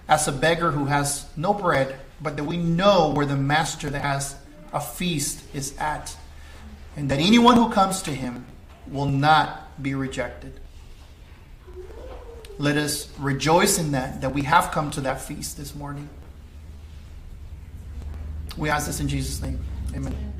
as 0.08 0.28
a 0.28 0.32
beggar 0.32 0.70
who 0.70 0.86
has 0.86 1.26
no 1.36 1.52
bread, 1.52 1.98
but 2.20 2.36
that 2.36 2.44
we 2.44 2.56
know 2.56 3.12
where 3.14 3.26
the 3.26 3.36
master 3.36 3.90
that 3.90 4.02
has 4.02 4.36
a 4.72 4.80
feast 4.80 5.42
is 5.54 5.76
at, 5.78 6.16
and 6.96 7.10
that 7.10 7.18
anyone 7.18 7.56
who 7.56 7.70
comes 7.70 8.02
to 8.02 8.10
Him 8.12 8.46
will 8.86 9.06
not 9.06 9.82
be 9.82 9.94
rejected. 9.94 10.60
Let 12.58 12.76
us 12.76 13.10
rejoice 13.18 13.78
in 13.78 13.92
that, 13.92 14.22
that 14.22 14.32
we 14.32 14.42
have 14.42 14.70
come 14.70 14.90
to 14.92 15.00
that 15.02 15.20
feast 15.20 15.56
this 15.56 15.74
morning. 15.74 16.08
We 18.56 18.70
ask 18.70 18.86
this 18.86 19.00
in 19.00 19.08
Jesus' 19.08 19.42
name. 19.42 19.62
Amen. 19.96 20.35